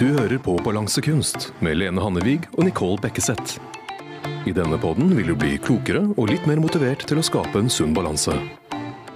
Du 0.00 0.06
hører 0.16 0.38
på 0.40 0.54
Balansekunst 0.64 1.50
med 1.60 1.74
Lene 1.76 2.00
Hannevig 2.00 2.46
og 2.54 2.62
Nicole 2.64 2.96
Bekkeseth. 3.02 3.58
I 4.48 4.52
denne 4.56 4.78
podden 4.80 5.10
vil 5.12 5.26
du 5.28 5.34
bli 5.36 5.58
klokere 5.60 6.00
og 6.14 6.30
litt 6.30 6.46
mer 6.48 6.56
motivert 6.56 7.02
til 7.04 7.18
å 7.20 7.24
skape 7.26 7.60
en 7.60 7.68
sunn 7.68 7.92
balanse. 7.92 8.32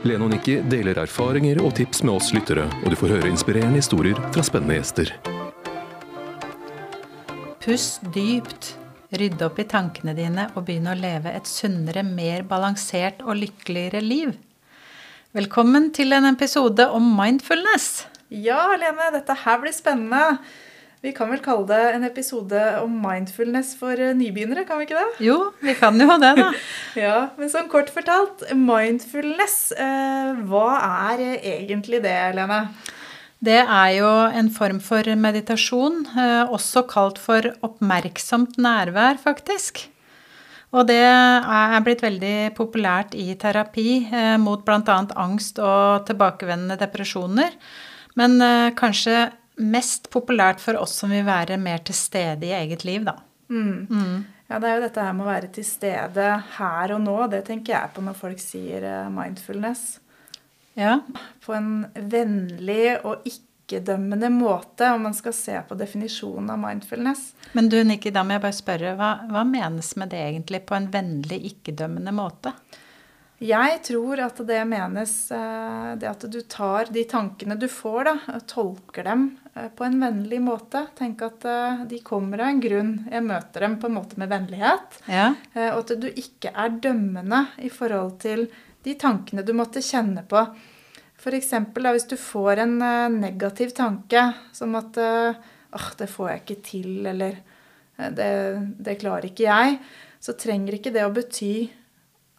Lene 0.04 0.26
og 0.26 0.34
Nikki 0.34 0.58
deler 0.68 1.00
erfaringer 1.00 1.62
og 1.64 1.72
tips 1.78 2.02
med 2.04 2.18
oss 2.18 2.28
lyttere, 2.36 2.66
og 2.82 2.92
du 2.92 2.98
får 3.00 3.14
høre 3.14 3.30
inspirerende 3.32 3.80
historier 3.80 4.20
fra 4.34 4.44
spennende 4.44 4.76
gjester. 4.76 5.14
Pust 7.64 8.04
dypt. 8.12 8.74
Rydde 9.16 9.48
opp 9.48 9.62
i 9.64 9.66
tankene 9.72 10.12
dine 10.20 10.50
og 10.52 10.66
begynne 10.68 10.92
å 10.92 11.00
leve 11.00 11.32
et 11.32 11.48
sunnere, 11.48 12.04
mer 12.04 12.44
balansert 12.52 13.24
og 13.24 13.40
lykkeligere 13.40 14.04
liv. 14.04 14.36
Velkommen 15.32 15.94
til 15.96 16.12
en 16.12 16.28
episode 16.34 16.90
om 16.92 17.08
mindfulness. 17.16 18.04
Ja, 18.28 18.66
Lene, 18.76 19.08
dette 19.16 19.40
her 19.46 19.64
blir 19.64 19.72
spennende. 19.72 20.36
Vi 21.04 21.12
kan 21.12 21.28
vel 21.28 21.42
kalle 21.44 21.66
det 21.68 21.82
en 21.98 22.04
episode 22.06 22.60
om 22.80 22.92
mindfulness 23.02 23.74
for 23.76 23.98
eh, 24.00 24.14
nybegynnere, 24.16 24.62
kan 24.64 24.78
vi 24.80 24.86
ikke 24.86 24.96
det? 24.96 25.24
Jo, 25.26 25.50
vi 25.60 25.74
kan 25.76 26.00
jo 26.00 26.06
det, 26.22 26.30
da. 26.38 26.46
Ja, 27.04 27.16
Men 27.36 27.50
sånn 27.52 27.68
kort 27.68 27.92
fortalt, 27.92 28.46
mindfulness, 28.56 29.74
eh, 29.76 30.40
hva 30.48 30.78
er 31.10 31.24
eh, 31.26 31.44
egentlig 31.58 32.00
det, 32.06 32.16
Lene? 32.38 32.62
Det 33.44 33.58
er 33.60 33.90
jo 33.98 34.14
en 34.32 34.48
form 34.48 34.80
for 34.80 35.04
meditasjon, 35.20 36.06
også 36.48 36.86
kalt 36.88 37.20
for 37.20 37.50
oppmerksomt 37.66 38.56
nærvær, 38.56 39.20
faktisk. 39.20 39.82
Og 40.72 40.88
det 40.88 41.02
er 41.04 41.76
blitt 41.84 42.00
veldig 42.00 42.54
populært 42.56 43.12
i 43.12 43.34
terapi 43.36 44.06
mot 44.40 44.64
bl.a. 44.64 44.96
angst 45.20 45.60
og 45.60 46.08
tilbakevendende 46.08 46.80
depresjoner. 46.80 47.52
Men 48.16 48.40
kanskje 48.80 49.26
mest 49.60 50.10
populært 50.10 50.60
for 50.62 50.78
oss 50.80 50.96
som 51.00 51.12
vil 51.14 51.24
være 51.26 51.58
mer 51.60 51.82
til 51.86 51.94
stede 51.94 52.48
i 52.48 52.54
eget 52.56 52.84
liv, 52.84 53.04
da. 53.06 53.18
Ja, 54.48 54.58
Det 54.58 54.68
er 54.68 54.74
jo 54.76 54.84
dette 54.84 55.02
her 55.04 55.14
med 55.16 55.24
å 55.26 55.30
være 55.30 55.48
til 55.54 55.64
stede 55.66 56.26
her 56.58 56.92
og 56.94 57.00
nå. 57.04 57.16
Det 57.32 57.44
tenker 57.46 57.74
jeg 57.76 57.92
på 57.94 58.02
når 58.04 58.16
folk 58.18 58.40
sier 58.42 58.84
eh, 58.84 59.08
mindfulness. 59.12 60.00
Ja, 60.74 60.98
På 61.44 61.54
en 61.54 61.86
vennlig 61.94 62.98
og 63.06 63.22
ikke-dømmende 63.30 64.28
måte, 64.34 64.90
om 64.92 65.06
man 65.06 65.14
skal 65.14 65.32
se 65.36 65.60
på 65.68 65.76
definisjonen 65.78 66.50
av 66.50 66.58
mindfulness. 66.58 67.28
Men 67.54 67.70
du 67.70 67.78
Nikki, 67.86 68.10
da 68.10 68.24
må 68.26 68.34
jeg 68.36 68.42
bare 68.44 68.58
spørre, 68.58 68.94
hva, 68.98 69.12
hva 69.30 69.44
menes 69.48 69.94
med 69.96 70.10
det 70.12 70.22
egentlig 70.26 70.64
på 70.66 70.76
en 70.76 70.90
vennlig, 70.92 71.40
ikke-dømmende 71.52 72.12
måte? 72.14 72.52
Jeg 73.42 73.80
tror 73.82 74.20
at 74.22 74.38
det 74.46 74.60
menes 74.70 75.12
eh, 75.34 75.94
det 75.98 76.06
at 76.06 76.22
du 76.30 76.38
tar 76.46 76.90
de 76.94 77.02
tankene 77.10 77.56
du 77.58 77.66
får, 77.70 78.06
da, 78.06 78.38
tolker 78.46 79.08
dem 79.08 79.24
eh, 79.54 79.66
på 79.74 79.86
en 79.88 79.98
vennlig 79.98 80.38
måte. 80.44 80.84
Tenk 80.94 81.24
at 81.26 81.46
eh, 81.50 81.82
de 81.90 81.98
kommer 82.06 82.44
av 82.44 82.52
en 82.52 82.62
grunn. 82.62 82.92
Jeg 83.10 83.26
møter 83.26 83.66
dem 83.66 83.74
på 83.82 83.90
en 83.90 83.96
måte 83.98 84.20
med 84.22 84.30
vennlighet. 84.30 85.00
Ja, 85.10 85.32
Og 85.74 85.82
at 85.82 85.96
du 85.98 86.08
ikke 86.12 86.54
er 86.54 86.78
dømmende 86.78 87.42
i 87.58 87.72
forhold 87.74 88.20
til 88.22 88.46
de 88.86 88.94
tankene 89.00 89.42
du 89.42 89.50
måtte 89.56 89.82
kjenne 89.82 90.22
på. 90.30 90.46
F.eks. 91.18 91.52
hvis 91.74 92.10
du 92.10 92.16
får 92.20 92.62
en 92.62 92.78
negativ 93.18 93.74
tanke 93.74 94.28
som 94.54 94.74
at 94.78 94.98
Åh, 95.74 95.86
det 95.98 96.06
får 96.06 96.28
jeg 96.30 96.40
ikke 96.42 96.56
til, 96.62 96.90
eller 97.10 97.38
det, 98.14 98.26
det 98.78 99.00
klarer 99.00 99.26
ikke 99.26 99.48
jeg. 99.48 99.78
Så 100.22 100.36
trenger 100.38 100.76
ikke 100.76 100.92
det 100.94 101.02
å 101.02 101.10
bety 101.14 101.54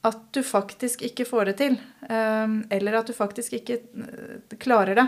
at 0.06 0.20
du 0.36 0.44
faktisk 0.46 1.02
ikke 1.08 1.26
får 1.28 1.50
det 1.52 1.56
til. 1.64 1.80
eh, 2.10 2.54
Eller 2.78 3.00
at 3.00 3.10
du 3.10 3.14
faktisk 3.18 3.58
ikke 3.58 3.80
eh, 3.80 4.56
klarer 4.62 4.96
det. 5.02 5.08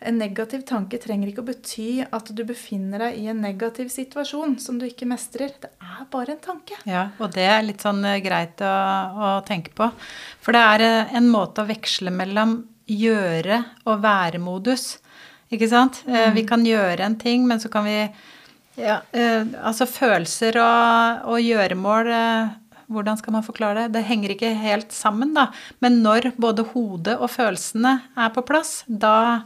En 0.00 0.16
negativ 0.16 0.62
tanke 0.64 0.96
trenger 0.96 1.28
ikke 1.28 1.42
å 1.42 1.48
bety 1.50 1.88
at 2.08 2.30
du 2.32 2.40
befinner 2.48 3.02
deg 3.04 3.18
i 3.20 3.26
en 3.28 3.42
negativ 3.44 3.90
situasjon 3.92 4.54
som 4.62 4.78
du 4.80 4.86
ikke 4.86 5.04
mestrer. 5.04 5.52
Det 5.60 5.68
er 5.76 6.06
bare 6.10 6.32
en 6.32 6.40
tanke. 6.40 6.78
ja, 6.88 7.10
og 7.20 7.34
det 7.34 7.44
er 7.44 7.62
litt 7.66 7.84
sånn 7.84 8.00
eh, 8.08 8.22
greit 8.24 8.62
å, 8.64 8.72
å 9.12 9.30
tenke 9.44 9.74
på. 9.76 9.90
For 10.40 10.56
det 10.56 10.64
er 10.64 10.86
en 11.20 11.28
måte 11.28 11.60
å 11.62 11.68
veksle 11.68 12.10
mellom 12.14 12.62
gjøre 12.90 13.60
og 13.84 14.00
være-modus. 14.02 14.96
Ikke 15.52 15.68
sant? 15.68 16.00
Mm. 16.06 16.32
Vi 16.34 16.42
kan 16.46 16.64
gjøre 16.64 17.04
en 17.04 17.18
ting, 17.18 17.44
men 17.46 17.60
så 17.60 17.68
kan 17.70 17.84
vi 17.84 17.96
ja, 18.78 19.00
Altså 19.66 19.84
følelser 19.90 20.56
og, 20.62 21.24
og 21.34 21.40
gjøremål 21.42 22.08
Hvordan 22.90 23.18
skal 23.20 23.36
man 23.36 23.46
forklare 23.46 23.84
det? 23.84 23.96
Det 23.98 24.06
henger 24.08 24.34
ikke 24.34 24.52
helt 24.58 24.94
sammen, 24.94 25.34
da. 25.36 25.48
Men 25.84 26.00
når 26.04 26.32
både 26.40 26.66
hodet 26.72 27.16
og 27.18 27.30
følelsene 27.30 27.96
er 28.18 28.32
på 28.34 28.42
plass, 28.46 28.80
da, 28.86 29.42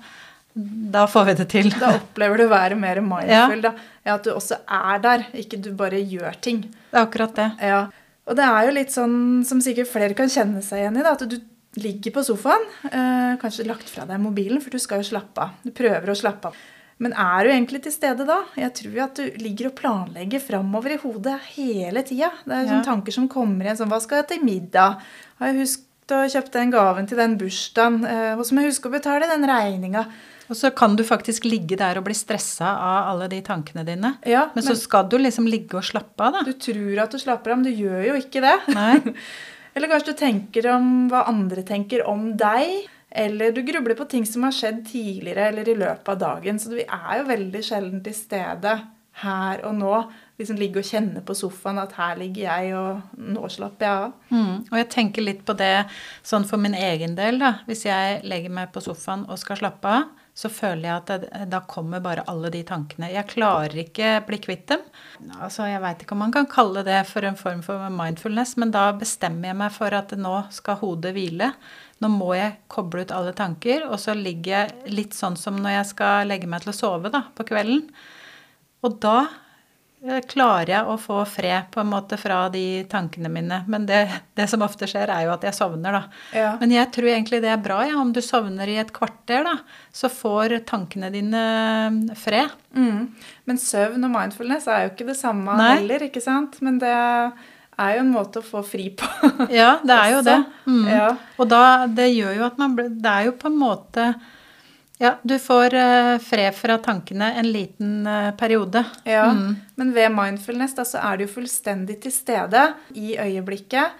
da 0.55 1.05
får 1.11 1.29
vi 1.29 1.35
det 1.43 1.49
til. 1.53 1.69
Da 1.81 1.93
opplever 1.99 2.41
du 2.41 2.47
å 2.47 2.53
være 2.55 2.79
mer 2.81 3.03
mindful. 3.05 3.67
Da. 3.67 3.75
Ja, 4.07 4.17
at 4.17 4.25
du 4.25 4.33
også 4.33 4.63
er 4.65 5.03
der, 5.05 5.27
ikke 5.45 5.61
du 5.61 5.75
bare 5.77 6.01
gjør 6.01 6.41
ting. 6.45 6.65
Det 6.89 6.97
er 6.97 7.05
akkurat 7.05 7.37
det. 7.37 7.51
Ja. 7.73 7.83
Og 8.25 8.39
det 8.39 8.47
er 8.49 8.69
jo 8.69 8.77
litt 8.79 8.95
sånn 8.95 9.19
som 9.45 9.61
sikkert 9.61 9.91
flere 9.93 10.17
kan 10.17 10.33
kjenne 10.33 10.65
seg 10.65 10.81
igjen 10.81 10.97
i. 10.97 11.05
Da, 11.05 11.13
at 11.19 11.29
du 11.29 11.37
ligger 11.85 12.15
på 12.15 12.23
sofaen, 12.25 12.65
eh, 12.89 13.35
kanskje 13.43 13.67
lagt 13.69 13.91
fra 13.91 14.07
deg 14.09 14.23
mobilen, 14.23 14.63
for 14.63 14.73
du 14.73 14.81
skal 14.81 15.03
jo 15.03 15.11
slappe 15.11 15.43
av. 15.43 15.59
Du 15.65 15.75
prøver 15.75 16.13
å 16.13 16.17
slappe 16.17 16.49
av. 16.49 16.65
Men 17.03 17.13
er 17.19 17.45
du 17.45 17.51
egentlig 17.51 17.83
til 17.83 17.93
stede 17.93 18.25
da? 18.29 18.37
Jeg 18.57 18.73
tror 18.79 18.93
jo 18.95 19.03
at 19.05 19.15
du 19.19 19.39
ligger 19.43 19.67
og 19.71 19.75
planlegger 19.81 20.41
framover 20.41 20.95
i 20.95 21.01
hodet 21.03 21.39
hele 21.57 22.03
tida. 22.07 22.31
Det 22.45 22.53
er 22.55 22.63
Ja. 22.65 22.69
sånne 22.71 22.85
tanker 22.87 23.13
som 23.13 23.29
kommer 23.29 23.65
igjen. 23.67 23.77
Sånn, 23.81 23.91
hva 23.91 24.01
skal 24.01 24.23
jeg 24.23 24.29
til 24.29 24.45
middag? 24.47 25.01
Har 25.41 25.47
jeg 25.51 25.59
husket 25.65 26.15
å 26.15 26.21
kjøpe 26.31 26.53
den 26.53 26.71
gaven 26.71 27.07
til 27.09 27.19
den 27.19 27.37
bursdagen? 27.37 28.05
Og 28.39 28.45
så 28.47 28.53
må 28.55 28.63
jeg 28.63 28.71
huske 28.73 28.89
å 28.89 28.93
betale 28.95 29.27
den 29.29 29.43
regninga. 29.45 30.07
Og 30.51 30.57
så 30.57 30.71
kan 30.77 30.95
du 30.95 31.03
faktisk 31.03 31.45
ligge 31.49 31.77
der 31.81 31.97
og 31.97 32.05
bli 32.05 32.13
stressa 32.15 32.69
av 32.69 33.11
alle 33.15 33.29
de 33.33 33.41
tankene 33.41 33.85
dine. 33.85 34.17
Ja, 34.29 34.51
Men 34.55 34.63
så 34.63 34.77
skal 34.77 35.09
du 35.09 35.17
liksom 35.19 35.47
ligge 35.49 35.75
og 35.75 35.83
slappe 35.83 36.21
av, 36.21 36.33
da. 36.35 36.43
Du 36.45 36.53
tror 36.53 36.99
at 37.03 37.11
du 37.11 37.19
slapper 37.19 37.53
av, 37.53 37.59
men 37.59 37.65
du 37.65 37.73
gjør 37.73 38.07
jo 38.11 38.15
ikke 38.21 38.43
det. 38.45 38.75
Nei. 38.75 39.01
Eller 39.75 39.89
kanskje 39.89 40.13
du 40.13 40.19
tenker 40.21 40.69
om 40.75 41.09
hva 41.11 41.25
andre 41.27 41.65
tenker 41.65 42.07
om 42.07 42.37
deg. 42.37 42.85
Eller 43.15 43.55
du 43.55 43.63
grubler 43.63 43.95
på 43.95 44.09
ting 44.11 44.27
som 44.27 44.43
har 44.47 44.55
skjedd 44.55 44.83
tidligere 44.89 45.49
eller 45.53 45.69
i 45.71 45.77
løpet 45.79 46.09
av 46.17 46.19
dagen. 46.19 46.59
Så 46.59 46.73
vi 46.75 46.83
er 46.83 47.21
jo 47.21 47.29
veldig 47.29 47.63
sjelden 47.63 48.03
til 48.05 48.17
stede 48.19 48.75
her 49.23 49.63
og 49.69 49.77
nå. 49.79 49.95
Liksom 50.41 50.59
ligge 50.59 50.83
og 50.83 50.89
kjenne 50.89 51.23
på 51.23 51.37
sofaen 51.39 51.79
at 51.79 51.95
her 51.95 52.19
ligger 52.19 52.43
jeg, 52.49 52.73
og 52.75 53.21
nå 53.23 53.47
slapper 53.55 53.87
jeg 53.87 54.01
av. 54.09 54.17
Mm. 54.35 54.57
Og 54.67 54.77
jeg 54.81 54.89
tenker 54.91 55.23
litt 55.23 55.45
på 55.47 55.55
det 55.59 55.85
sånn 56.27 56.47
for 56.49 56.59
min 56.59 56.75
egen 56.75 57.15
del, 57.15 57.39
da. 57.39 57.53
Hvis 57.69 57.85
jeg 57.87 58.25
legger 58.27 58.51
meg 58.57 58.73
på 58.75 58.83
sofaen 58.83 59.23
og 59.29 59.39
skal 59.39 59.63
slappe 59.63 59.95
av, 60.01 60.11
så 60.35 60.51
føler 60.51 60.89
jeg 60.89 60.95
at 60.97 61.11
det, 61.23 61.45
da 61.53 61.61
kommer 61.71 62.03
bare 62.03 62.25
alle 62.31 62.51
de 62.51 62.65
tankene. 62.67 63.13
Jeg 63.15 63.31
klarer 63.31 63.77
ikke 63.85 64.17
bli 64.27 64.41
kvitt 64.43 64.67
dem. 64.73 64.83
Altså, 65.39 65.69
Jeg 65.71 65.83
veit 65.85 66.03
ikke 66.03 66.17
om 66.17 66.25
man 66.25 66.35
kan 66.35 66.49
kalle 66.51 66.83
det 66.87 67.05
for 67.07 67.23
en 67.23 67.39
form 67.39 67.63
for 67.63 67.87
mindfulness, 67.95 68.57
men 68.59 68.75
da 68.75 68.89
bestemmer 68.99 69.53
jeg 69.53 69.61
meg 69.63 69.71
for 69.77 69.95
at 69.95 70.11
nå 70.19 70.35
skal 70.55 70.81
hodet 70.83 71.15
hvile. 71.15 71.53
Nå 72.03 72.11
må 72.11 72.33
jeg 72.35 72.57
koble 72.67 73.07
ut 73.07 73.15
alle 73.15 73.35
tanker, 73.39 73.87
og 73.87 73.95
så 74.03 74.17
ligger 74.19 74.57
jeg 74.57 74.93
litt 74.99 75.15
sånn 75.15 75.39
som 75.39 75.63
når 75.63 75.79
jeg 75.79 75.91
skal 75.95 76.29
legge 76.33 76.51
meg 76.51 76.65
til 76.65 76.75
å 76.75 76.79
sove 76.81 77.15
da, 77.15 77.29
på 77.39 77.47
kvelden. 77.47 77.87
Og 78.85 78.99
da 79.01 79.19
klarer 80.29 80.71
jeg 80.71 80.89
å 80.91 80.97
få 81.01 81.21
fred 81.29 81.71
på 81.73 81.81
en 81.81 81.89
måte 81.89 82.19
fra 82.21 82.45
de 82.53 82.85
tankene 82.91 83.31
mine. 83.33 83.63
Men 83.71 83.87
det, 83.89 84.03
det 84.37 84.47
som 84.51 84.65
ofte 84.67 84.89
skjer, 84.91 85.09
er 85.09 85.27
jo 85.27 85.33
at 85.35 85.47
jeg 85.47 85.57
sovner, 85.57 85.97
da. 85.97 86.03
Ja. 86.37 86.51
Men 86.61 86.75
jeg 86.75 86.91
tror 86.95 87.09
egentlig 87.13 87.41
det 87.45 87.53
er 87.53 87.63
bra, 87.65 87.81
ja. 87.89 87.97
Om 88.03 88.13
du 88.15 88.21
sovner 88.25 88.71
i 88.71 88.77
et 88.83 88.93
kvarter, 88.95 89.47
da, 89.47 89.57
så 89.95 90.11
får 90.13 90.59
tankene 90.69 91.11
dine 91.15 91.43
eh, 91.89 92.15
fred. 92.21 92.53
Mm. 92.77 93.09
Men 93.49 93.61
søvn 93.61 94.05
og 94.05 94.15
mindfulness 94.15 94.69
er 94.69 94.87
jo 94.87 94.95
ikke 94.95 95.09
det 95.13 95.19
samme 95.19 95.57
Nei. 95.59 95.73
heller, 95.79 96.07
ikke 96.09 96.23
sant? 96.25 96.61
Men 96.65 96.79
det 96.83 96.93
er 96.95 97.97
jo 97.97 98.05
en 98.05 98.15
måte 98.15 98.43
å 98.43 98.47
få 98.47 98.63
fri 98.67 98.91
på. 98.95 99.09
Ja, 99.53 99.79
det 99.83 99.99
er 99.99 100.15
jo 100.19 100.23
det. 100.31 100.39
Mm. 100.69 100.87
Ja. 100.93 101.11
Og 101.39 101.51
da, 101.51 101.65
det 101.91 102.13
gjør 102.13 102.41
jo 102.43 102.49
at 102.53 102.61
man 102.61 102.77
blir 102.77 102.93
Det 102.93 103.11
er 103.11 103.31
jo 103.31 103.37
på 103.41 103.51
en 103.51 103.61
måte 103.61 104.13
Ja, 104.99 105.17
du 105.23 105.39
får 105.43 105.75
eh, 105.75 106.17
fred 106.23 106.55
fra 106.55 106.77
tankene 106.79 107.33
en 107.41 107.49
liten 107.53 108.07
eh, 108.07 108.31
periode. 108.39 108.85
Ja, 109.05 109.25
Mm. 109.33 109.57
Men 109.75 109.93
ved 109.93 110.13
mindfulness 110.15 110.75
da, 110.75 110.85
så 110.87 111.01
er 111.03 111.19
du 111.19 111.27
fullstendig 111.27 112.01
til 112.05 112.13
stede 112.15 112.75
i 112.95 113.17
øyeblikket. 113.19 113.91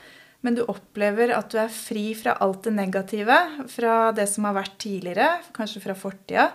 Men 0.45 0.55
du 0.55 0.63
opplever 0.69 1.33
at 1.35 1.51
du 1.51 1.59
er 1.59 1.73
fri 1.73 2.13
fra 2.15 2.37
alt 2.45 2.67
det 2.69 2.75
negative, 2.77 3.37
fra 3.69 4.13
det 4.13 4.29
som 4.29 4.45
har 4.45 4.55
vært 4.59 4.77
tidligere, 4.79 5.29
kanskje 5.57 5.81
fra 5.81 5.95
fortida. 5.97 6.51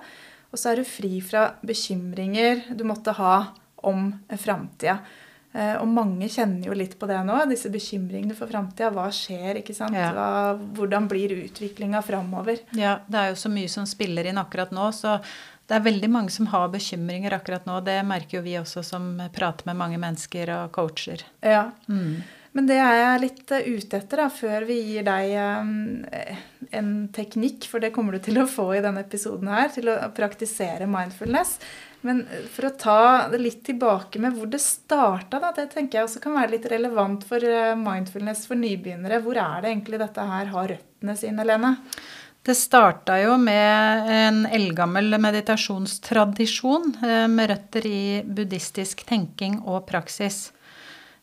Og 0.52 0.60
så 0.62 0.72
er 0.72 0.80
du 0.80 0.88
fri 0.88 1.20
fra 1.26 1.56
bekymringer 1.66 2.70
du 2.78 2.84
måtte 2.86 3.16
ha 3.18 3.34
om 3.84 4.12
framtida. 4.38 5.00
Eh, 5.54 5.76
Og 5.82 5.88
mange 5.90 6.28
kjenner 6.30 6.70
jo 6.70 6.78
litt 6.78 6.94
på 7.00 7.08
det 7.10 7.20
nå, 7.26 7.38
disse 7.50 7.72
bekymringene 7.74 8.36
for 8.38 8.52
framtida. 8.52 8.92
Hva 8.94 9.08
skjer? 9.14 9.62
ikke 9.64 9.74
sant? 9.74 9.98
Ja. 9.98 10.12
Hva, 10.14 10.58
hvordan 10.78 11.08
blir 11.10 11.34
utviklinga 11.40 12.04
framover? 12.06 12.62
Ja, 12.78 13.00
det 13.08 13.18
er 13.24 13.32
jo 13.34 13.40
så 13.42 13.50
mye 13.54 13.70
som 13.72 13.88
spiller 13.90 14.30
inn 14.30 14.38
akkurat 14.42 14.72
nå, 14.76 14.92
så 14.94 15.20
det 15.70 15.78
er 15.78 15.86
veldig 15.86 16.10
mange 16.10 16.34
som 16.34 16.48
har 16.50 16.70
bekymringer 16.74 17.34
akkurat 17.38 17.66
nå. 17.70 17.80
Det 17.86 18.00
merker 18.06 18.40
jo 18.40 18.46
vi 18.46 18.58
også 18.58 18.84
som 18.86 19.16
prater 19.34 19.70
med 19.70 19.78
mange 19.78 20.00
mennesker 20.02 20.50
og 20.56 20.72
coacher. 20.74 21.26
Ja. 21.46 21.72
Mm. 21.90 22.22
Men 22.58 22.66
det 22.66 22.80
er 22.82 22.96
jeg 22.98 23.22
litt 23.22 23.52
eh, 23.54 23.68
ute 23.78 24.00
etter, 24.02 24.24
da, 24.24 24.30
før 24.34 24.66
vi 24.66 24.80
gir 24.82 25.06
deg 25.06 25.34
eh, 25.38 26.40
en 26.80 26.90
teknikk, 27.14 27.68
for 27.70 27.82
det 27.82 27.92
kommer 27.94 28.18
du 28.18 28.24
til 28.26 28.42
å 28.42 28.48
få 28.50 28.72
i 28.78 28.82
denne 28.82 29.04
episoden 29.06 29.50
her, 29.54 29.70
til 29.74 29.92
å 29.94 30.00
praktisere 30.18 30.90
mindfulness. 30.90 31.60
Men 32.08 32.22
for 32.54 32.70
å 32.70 32.76
ta 32.80 33.02
det 33.32 33.42
litt 33.42 33.60
tilbake 33.68 34.22
med 34.24 34.38
hvor 34.38 34.48
det 34.52 34.62
starta, 34.64 35.42
det 35.56 35.68
tenker 35.74 36.00
jeg 36.00 36.08
også 36.08 36.22
kan 36.24 36.38
være 36.38 36.54
litt 36.54 36.68
relevant 36.72 37.26
for 37.28 37.44
eh, 37.44 37.76
mindfulness 37.76 38.46
for 38.48 38.60
nybegynnere. 38.60 39.20
Hvor 39.26 39.40
er 39.42 39.66
det 39.66 39.74
egentlig 39.74 40.00
dette 40.00 40.28
her 40.30 40.54
har 40.54 40.72
røttene 40.72 41.16
sine, 41.20 41.48
Lene? 41.48 41.74
Det 42.40 42.56
starta 42.56 43.18
jo 43.20 43.34
med 43.38 44.08
en 44.16 44.46
eldgammel 44.48 45.18
meditasjonstradisjon 45.20 46.94
eh, 47.04 47.26
med 47.28 47.52
røtter 47.52 47.90
i 47.90 48.04
buddhistisk 48.24 49.04
tenking 49.10 49.60
og 49.66 49.84
praksis. 49.90 50.54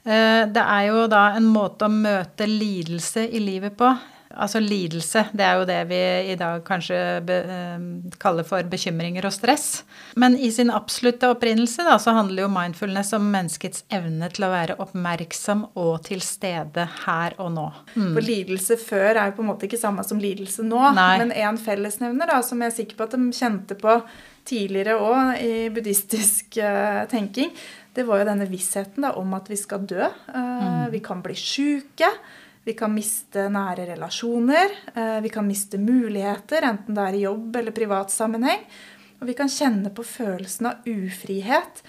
Eh, 0.05 0.45
det 0.45 0.67
er 0.67 0.91
jo 0.91 1.07
da 1.11 1.31
en 1.39 1.49
måte 1.49 1.89
å 1.89 1.95
møte 1.95 2.47
lidelse 2.51 3.25
i 3.33 3.41
livet 3.41 3.79
på. 3.81 3.95
Altså 4.35 4.61
lidelse, 4.61 5.23
det 5.39 5.45
er 5.47 5.61
jo 5.61 5.67
det 5.69 5.79
vi 5.89 5.99
i 6.33 6.37
dag 6.39 6.65
kanskje 6.67 6.97
be, 7.25 7.37
eh, 7.47 7.85
kaller 8.21 8.47
for 8.47 8.67
bekymringer 8.69 9.25
og 9.29 9.33
stress. 9.33 9.85
Men 10.19 10.35
i 10.37 10.51
sin 10.51 10.71
absolutte 10.75 11.31
opprinnelse 11.31 11.87
da, 11.87 11.95
så 12.03 12.15
handler 12.17 12.45
jo 12.45 12.51
mindfulness 12.53 13.15
om 13.17 13.31
menneskets 13.33 13.85
evne 13.95 14.29
til 14.35 14.49
å 14.49 14.53
være 14.53 14.79
oppmerksom 14.83 15.69
og 15.79 16.03
til 16.09 16.25
stede 16.25 16.89
her 17.07 17.37
og 17.39 17.53
nå. 17.55 17.67
Mm. 17.95 18.13
For 18.17 18.27
lidelse 18.27 18.79
før 18.83 19.13
er 19.15 19.31
jo 19.31 19.37
på 19.39 19.45
en 19.47 19.51
måte 19.53 19.69
ikke 19.69 19.81
samme 19.81 20.05
som 20.07 20.21
lidelse 20.23 20.67
nå. 20.67 20.83
Nei. 20.99 21.13
Men 21.23 21.35
en 21.47 21.61
fellesnevner 21.61 22.35
da, 22.35 22.41
som 22.45 22.61
jeg 22.61 22.73
er 22.73 22.79
sikker 22.81 22.99
på 22.99 23.07
at 23.07 23.17
de 23.17 23.31
kjente 23.37 23.79
på 23.79 24.01
tidligere 24.47 24.99
òg 25.03 25.43
i 25.43 25.53
buddhistisk 25.75 26.59
uh, 26.63 27.03
tenking, 27.11 27.51
det 27.97 28.05
var 28.07 28.21
jo 28.21 28.29
denne 28.29 28.47
vissheten 28.51 29.07
da, 29.07 29.15
om 29.19 29.33
at 29.39 29.49
vi 29.51 29.59
skal 29.59 29.87
dø. 29.89 30.03
Uh, 30.29 30.37
mm. 30.37 30.83
Vi 30.93 31.01
kan 31.05 31.23
bli 31.25 31.35
sjuke. 31.39 32.11
Vi 32.67 32.75
kan 32.75 32.91
miste 32.91 33.47
nære 33.53 33.87
relasjoner. 33.93 34.73
Uh, 34.97 35.21
vi 35.23 35.31
kan 35.31 35.47
miste 35.47 35.79
muligheter, 35.79 36.67
enten 36.67 36.97
det 36.97 37.05
er 37.05 37.19
i 37.19 37.23
jobb 37.23 37.61
eller 37.61 37.75
privat 37.77 38.11
sammenheng. 38.11 38.67
Og 39.21 39.31
vi 39.31 39.37
kan 39.39 39.51
kjenne 39.51 39.93
på 39.95 40.05
følelsen 40.05 40.73
av 40.73 40.89
ufrihet. 40.91 41.85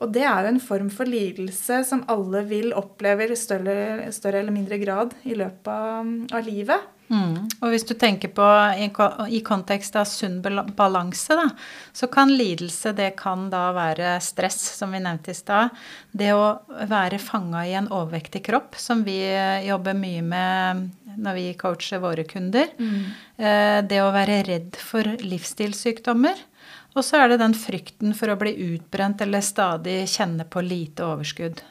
Og 0.00 0.14
det 0.14 0.22
er 0.24 0.46
jo 0.46 0.52
en 0.54 0.62
form 0.62 0.88
for 0.94 1.10
lidelse 1.10 1.82
som 1.88 2.06
alle 2.08 2.44
vil 2.48 2.70
oppleve 2.72 3.26
i 3.26 3.36
større, 3.36 4.08
større 4.14 4.40
eller 4.40 4.54
mindre 4.54 4.78
grad 4.80 5.12
i 5.28 5.36
løpet 5.36 6.32
av 6.32 6.46
livet. 6.46 6.88
Mm. 7.10 7.48
Og 7.58 7.72
hvis 7.72 7.84
du 7.88 7.96
tenker 7.98 8.30
på 8.30 8.46
i, 8.78 9.40
kontekst 9.42 9.96
av 9.98 10.06
sunn 10.06 10.38
balanse, 10.76 11.34
da, 11.34 11.48
så 11.92 12.06
kan 12.12 12.30
lidelse 12.30 12.92
det 12.94 13.10
kan 13.18 13.48
da 13.50 13.64
være 13.74 14.14
stress, 14.22 14.60
som 14.78 14.94
vi 14.94 15.02
nevnte 15.02 15.34
i 15.34 15.38
stad. 15.38 15.74
Det 16.12 16.30
å 16.36 16.60
være 16.90 17.18
fanga 17.22 17.64
i 17.66 17.74
en 17.78 17.90
overvektig 17.90 18.44
kropp, 18.46 18.78
som 18.78 19.02
vi 19.06 19.18
jobber 19.66 19.98
mye 19.98 20.22
med 20.22 20.86
når 21.20 21.34
vi 21.40 21.48
coacher 21.58 21.98
våre 22.02 22.24
kunder. 22.28 22.70
Mm. 22.78 23.02
Eh, 23.36 23.80
det 23.90 23.98
å 24.04 24.14
være 24.14 24.42
redd 24.46 24.78
for 24.78 25.06
livsstilssykdommer. 25.24 26.46
Og 26.94 27.04
så 27.06 27.20
er 27.20 27.32
det 27.32 27.40
den 27.42 27.54
frykten 27.54 28.14
for 28.18 28.32
å 28.32 28.38
bli 28.38 28.54
utbrent 28.72 29.22
eller 29.22 29.42
stadig 29.46 30.02
kjenne 30.10 30.46
på 30.50 30.62
lite 30.62 31.06
overskudd. 31.06 31.62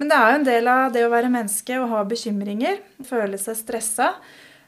Men 0.00 0.08
det 0.08 0.16
er 0.16 0.30
jo 0.30 0.40
en 0.40 0.48
del 0.48 0.68
av 0.72 0.92
det 0.92 1.04
å 1.04 1.12
være 1.12 1.32
menneske 1.32 1.78
og 1.80 1.90
ha 1.92 2.02
bekymringer, 2.08 2.80
føle 3.04 3.40
seg 3.40 3.58
stressa. 3.60 4.12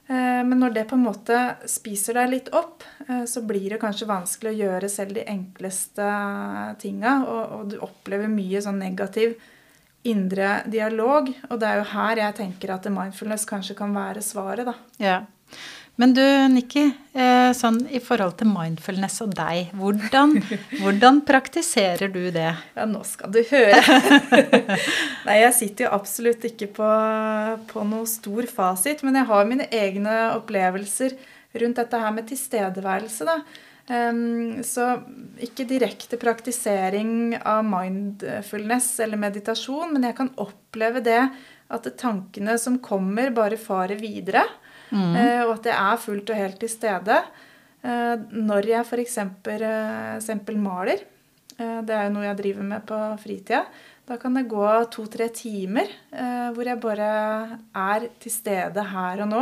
Eh, 0.09 0.43
men 0.45 0.57
når 0.57 0.73
det 0.73 0.87
på 0.89 0.97
en 0.97 1.05
måte 1.05 1.39
spiser 1.69 2.17
deg 2.17 2.31
litt 2.33 2.51
opp, 2.57 2.85
eh, 3.07 3.27
så 3.29 3.43
blir 3.45 3.75
det 3.75 3.81
kanskje 3.83 4.09
vanskelig 4.09 4.55
å 4.55 4.61
gjøre 4.63 4.89
selv 4.93 5.19
de 5.19 5.27
enkleste 5.29 6.09
tinga. 6.81 7.19
Og, 7.29 7.69
du 7.69 7.77
opplever 7.85 8.31
mye 8.33 8.63
sånn 8.65 8.81
negativ 8.81 9.37
indre 10.09 10.63
dialog. 10.71 11.29
Og 11.51 11.61
det 11.61 11.69
er 11.69 11.83
jo 11.83 11.91
her 11.93 12.23
jeg 12.23 12.39
tenker 12.41 12.73
at 12.73 12.89
mindfulness 12.93 13.45
kanskje 13.49 13.77
kan 13.77 13.93
være 13.97 14.25
svaret, 14.25 14.71
da. 14.71 14.79
Ja. 15.03 15.19
Men 15.99 16.13
du, 16.15 16.23
Nikki, 16.53 16.85
eh, 17.19 17.49
sånn 17.59 17.81
i 17.91 17.99
forhold 17.99 18.37
til 18.39 18.47
mindfulness 18.53 19.17
og 19.25 19.33
deg, 19.35 19.73
hvordan, 19.75 20.37
hvordan 20.81 21.17
praktiserer 21.27 22.13
du 22.15 22.29
det? 22.35 22.53
Ja, 22.77 22.85
nå 22.87 23.01
skal 23.07 23.33
du 23.35 23.41
høre. 23.49 23.81
Nei, 25.27 25.41
jeg 25.41 25.57
sitter 25.57 25.89
jo 25.89 25.97
absolutt 25.97 26.47
ikke 26.47 26.69
på, 26.77 26.91
på 27.73 27.83
noe 27.91 28.07
stor 28.07 28.47
fasit, 28.47 29.03
men 29.03 29.19
jeg 29.19 29.29
har 29.33 29.51
mine 29.51 29.67
egne 29.75 30.15
opplevelser 30.37 31.17
rundt 31.59 31.83
dette 31.83 32.05
her 32.05 32.15
med 32.15 32.31
tilstedeværelse, 32.31 33.27
da. 33.27 33.41
Um, 33.89 34.61
så 34.69 35.01
ikke 35.43 35.65
direkte 35.67 36.19
praktisering 36.21 37.39
av 37.41 37.67
mindfulness 37.67 38.93
eller 39.03 39.19
meditasjon, 39.19 39.97
men 39.97 40.07
jeg 40.07 40.19
kan 40.21 40.31
oppleve 40.39 41.03
det 41.03 41.23
at 41.75 41.91
tankene 41.99 42.55
som 42.61 42.79
kommer, 42.85 43.35
bare 43.35 43.59
farer 43.59 43.99
videre. 43.99 44.47
Mm. 44.91 45.15
Eh, 45.17 45.43
og 45.45 45.55
at 45.59 45.69
jeg 45.71 45.77
er 45.77 46.03
fullt 46.03 46.33
og 46.33 46.41
helt 46.41 46.59
til 46.63 46.73
stede. 46.73 47.21
Eh, 47.83 48.15
når 48.33 48.71
jeg 48.73 48.87
f.eks. 48.87 49.19
Eh, 49.19 50.57
maler, 50.57 51.07
det 51.59 51.91
er 51.91 52.05
jo 52.07 52.15
noe 52.15 52.27
jeg 52.29 52.39
driver 52.39 52.67
med 52.71 52.85
på 52.87 52.97
fritida, 53.19 53.65
da 54.07 54.15
kan 54.17 54.37
det 54.39 54.45
gå 54.49 54.67
to-tre 54.95 55.27
timer 55.35 55.89
hvor 56.55 56.69
jeg 56.71 56.79
bare 56.79 57.09
er 57.75 58.07
til 58.23 58.31
stede 58.31 58.85
her 58.93 59.25
og 59.25 59.29
nå, 59.33 59.41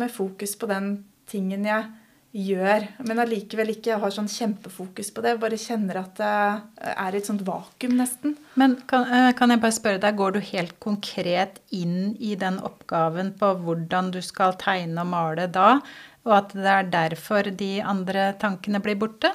med 0.00 0.08
fokus 0.10 0.56
på 0.56 0.70
den 0.70 0.88
tingen 1.28 1.68
jeg 1.68 1.84
gjør, 2.30 2.84
men 3.08 3.18
allikevel 3.22 3.72
ikke 3.72 3.96
har 3.98 4.12
sånn 4.14 4.28
kjempefokus 4.30 5.10
på 5.14 5.24
det. 5.24 5.34
Bare 5.42 5.58
kjenner 5.58 5.98
at 6.04 6.20
det 6.20 6.92
er 6.92 7.16
et 7.16 7.26
sånt 7.26 7.42
vakuum, 7.46 7.96
nesten. 7.98 8.36
Men 8.60 8.76
kan, 8.90 9.08
eh, 9.10 9.32
kan, 9.34 9.50
jeg 9.50 9.62
bare 9.62 9.74
spørre 9.74 10.02
deg, 10.02 10.16
går 10.16 10.36
du 10.36 10.40
helt 10.52 10.78
konkret 10.78 11.58
inn 11.74 12.14
i 12.20 12.36
den 12.38 12.60
oppgaven 12.62 13.34
på 13.38 13.52
hvordan 13.64 14.12
du 14.14 14.20
skal 14.22 14.54
tegne 14.60 15.02
og 15.02 15.10
male 15.10 15.48
da, 15.50 15.80
og 16.28 16.36
at 16.36 16.54
det 16.54 16.74
er 16.76 16.90
derfor 16.92 17.50
de 17.50 17.80
andre 17.82 18.30
tankene 18.38 18.82
blir 18.84 18.98
borte? 19.00 19.32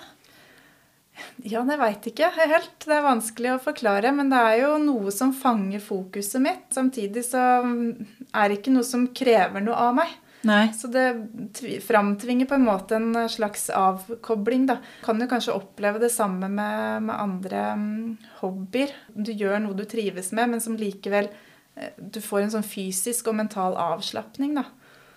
Ja, 1.44 1.62
det 1.64 1.78
veit 1.80 2.06
ikke 2.10 2.28
helt. 2.36 2.76
Det 2.84 2.92
er 2.92 3.06
vanskelig 3.06 3.54
å 3.54 3.62
forklare. 3.64 4.12
Men 4.16 4.32
det 4.32 4.40
er 4.40 4.58
jo 4.66 4.76
noe 4.84 5.14
som 5.16 5.32
fanger 5.36 5.80
fokuset 5.84 6.44
mitt. 6.44 6.66
Samtidig 6.76 7.24
så 7.28 7.44
er 7.64 8.50
det 8.50 8.60
ikke 8.60 8.74
noe 8.76 8.88
som 8.88 9.08
krever 9.16 9.64
noe 9.64 9.80
av 9.80 9.96
meg. 9.96 10.12
Nei. 10.46 10.74
Så 10.78 10.88
det 10.94 11.82
framtvinger 11.88 12.46
på 12.46 12.58
en 12.58 12.68
måte 12.68 13.00
en 13.00 13.30
slags 13.30 13.70
avkobling, 13.74 14.68
da. 14.70 14.78
Kan 15.04 15.22
jo 15.22 15.28
kanskje 15.30 15.56
oppleve 15.58 16.02
det 16.04 16.12
samme 16.14 16.50
med, 16.52 17.04
med 17.08 17.16
andre 17.18 17.66
um, 17.74 18.16
hobbyer. 18.44 18.94
Du 19.10 19.34
gjør 19.34 19.58
noe 19.64 19.78
du 19.78 19.86
trives 19.90 20.30
med, 20.38 20.54
men 20.54 20.62
som 20.62 20.78
likevel 20.78 21.32
eh, 21.76 21.94
Du 21.98 22.22
får 22.22 22.44
en 22.44 22.58
sånn 22.58 22.68
fysisk 22.68 23.32
og 23.32 23.40
mental 23.42 23.78
avslapning, 23.80 24.54
da. 24.60 24.68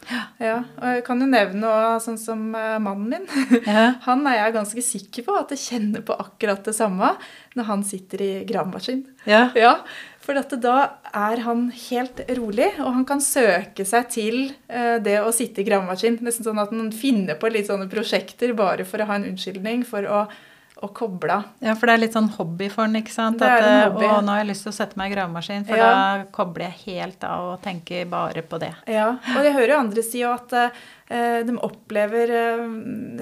Ja. 0.09 0.23
ja. 0.41 0.59
Og 0.79 0.97
jeg 0.97 1.05
kan 1.05 1.21
jo 1.21 1.29
nevne 1.29 1.61
noe 1.61 1.97
sånn 2.01 2.19
som 2.21 2.49
uh, 2.57 2.79
mannen 2.81 3.11
min. 3.13 3.29
Ja. 3.69 3.99
Han 4.07 4.25
er 4.31 4.39
jeg 4.39 4.57
ganske 4.57 4.85
sikker 4.85 5.27
på 5.27 5.37
at 5.37 5.53
jeg 5.53 5.65
kjenner 5.67 6.05
på 6.07 6.17
akkurat 6.17 6.65
det 6.65 6.77
samme 6.77 7.13
når 7.59 7.69
han 7.69 7.85
sitter 7.85 8.25
i 8.25 8.31
gravemaskin. 8.49 9.05
Ja. 9.29 9.49
ja. 9.59 9.75
For 10.29 10.37
da 10.61 10.75
er 11.17 11.41
han 11.41 11.71
helt 11.89 12.19
rolig, 12.37 12.67
og 12.83 12.91
han 12.99 13.07
kan 13.09 13.23
søke 13.25 13.87
seg 13.89 14.11
til 14.13 14.37
eh, 14.69 14.99
det 15.01 15.23
å 15.25 15.33
sitte 15.33 15.63
i 15.63 15.65
gravemaskin. 15.65 16.19
Nesten 16.21 16.45
sånn 16.45 16.61
at 16.61 16.75
han 16.75 16.91
finner 16.93 17.39
på 17.41 17.49
litt 17.49 17.71
sånne 17.71 17.89
prosjekter 17.89 18.53
bare 18.59 18.85
for 18.85 19.01
å 19.01 19.07
ha 19.09 19.17
en 19.17 19.25
unnskyldning 19.31 19.87
for 19.89 20.05
å, 20.05 20.27
å 20.85 20.91
koble 20.93 21.39
av. 21.39 21.47
Ja, 21.65 21.73
for 21.81 21.89
det 21.89 21.95
er 21.97 22.03
litt 22.03 22.19
sånn 22.19 22.29
hobby 22.35 22.69
for 22.69 22.85
han, 22.85 22.99
ikke 23.01 23.15
sant? 23.15 23.41
Det 23.41 23.49
er 23.49 23.65
en 23.71 23.81
hobby. 23.87 24.05
Å, 24.05 24.21
nå 24.21 24.35
har 24.35 24.43
jeg 24.43 24.51
lyst 24.51 24.69
til 24.69 24.75
å 24.75 24.77
sette 24.83 25.01
meg 25.01 25.09
i 25.09 25.17
gravemaskin, 25.17 25.65
for 25.71 25.81
ja. 25.81 25.89
da 25.89 26.29
kobler 26.37 26.69
jeg 26.69 26.99
helt 26.99 27.25
av 27.25 27.49
og 27.55 27.65
tenker 27.65 28.05
bare 28.13 28.45
på 28.45 28.61
det. 28.61 28.75
Ja, 28.99 29.15
og 29.33 29.49
jeg 29.49 29.57
hører 29.57 29.79
jo 29.79 29.81
andre 29.81 30.05
si 30.05 30.27
at 30.29 30.53
uh, 30.61 31.41
de 31.49 31.57
opplever 31.57 32.35
uh, 32.37 32.67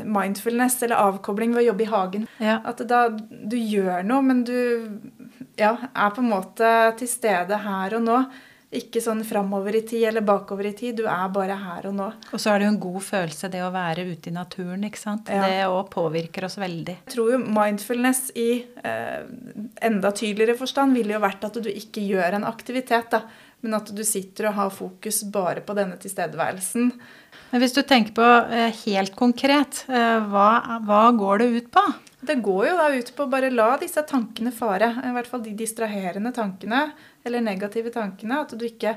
mindfulness 0.02 0.82
eller 0.82 1.06
avkobling 1.06 1.54
ved 1.54 1.62
å 1.62 1.68
jobbe 1.70 1.86
i 1.86 1.92
hagen. 1.94 2.26
Ja. 2.42 2.58
At 2.66 2.82
da 2.90 3.06
du 3.14 3.56
gjør 3.62 4.02
noe, 4.10 4.26
men 4.26 4.42
du 4.50 4.58
ja, 5.58 5.76
er 5.94 6.12
på 6.14 6.22
en 6.22 6.30
måte 6.30 6.74
til 7.00 7.10
stede 7.10 7.58
her 7.64 7.96
og 7.98 8.04
nå. 8.06 8.20
Ikke 8.76 8.98
sånn 9.00 9.20
framover 9.24 9.76
i 9.78 9.82
tid 9.86 10.08
eller 10.08 10.24
bakover 10.26 10.66
i 10.68 10.72
tid. 10.76 10.98
Du 10.98 11.04
er 11.06 11.28
bare 11.32 11.54
her 11.54 11.86
og 11.88 11.94
nå. 11.96 12.08
Og 12.34 12.42
så 12.42 12.50
er 12.50 12.58
det 12.58 12.66
jo 12.66 12.72
en 12.74 12.80
god 12.82 13.04
følelse, 13.06 13.50
det 13.52 13.62
å 13.62 13.70
være 13.72 14.04
ute 14.10 14.32
i 14.32 14.34
naturen. 14.34 14.82
ikke 14.88 15.00
sant? 15.00 15.30
Ja. 15.30 15.46
Det 15.46 15.68
òg 15.70 15.86
påvirker 15.92 16.48
oss 16.48 16.58
veldig. 16.58 16.96
Jeg 17.06 17.14
tror 17.14 17.30
jo 17.36 17.38
mindfulness 17.44 18.24
i 18.36 18.50
eh, 18.82 19.22
enda 19.86 20.10
tydeligere 20.10 20.58
forstand 20.58 20.98
ville 20.98 21.14
jo 21.14 21.22
vært 21.22 21.46
at 21.46 21.60
du 21.62 21.70
ikke 21.70 22.02
gjør 22.04 22.40
en 22.40 22.48
aktivitet, 22.50 23.14
da. 23.14 23.22
Men 23.64 23.78
at 23.78 23.88
du 23.94 24.02
sitter 24.04 24.50
og 24.50 24.58
har 24.58 24.74
fokus 24.74 25.22
bare 25.32 25.62
på 25.64 25.74
denne 25.78 25.96
tilstedeværelsen. 26.02 26.90
Men 27.52 27.62
hvis 27.62 27.74
du 27.76 27.80
tenker 27.86 28.18
på 28.18 28.26
eh, 28.50 28.74
helt 28.82 29.14
konkret, 29.16 29.84
eh, 29.88 30.18
hva, 30.26 30.50
hva 30.84 31.06
går 31.16 31.44
det 31.44 31.48
ut 31.54 31.72
på? 31.78 31.86
Det 32.20 32.38
går 32.42 32.62
jo 32.70 32.76
da 32.78 32.86
ut 32.94 33.10
på 33.16 33.26
å 33.26 33.30
bare 33.30 33.50
la 33.52 33.74
disse 33.80 34.02
tankene 34.08 34.52
fare. 34.54 34.88
I 35.04 35.12
hvert 35.14 35.28
fall 35.28 35.44
de 35.44 35.52
distraherende 35.56 36.32
tankene 36.34 36.88
eller 37.26 37.44
negative 37.44 37.92
tankene. 37.94 38.40
At 38.46 38.54
du 38.56 38.64
ikke 38.66 38.96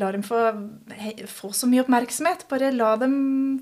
lar 0.00 0.14
dem 0.14 0.22
få, 0.24 0.38
få 1.28 1.50
så 1.52 1.68
mye 1.68 1.82
oppmerksomhet. 1.82 2.46
Bare 2.48 2.70
la 2.72 2.94
dem 3.00 3.16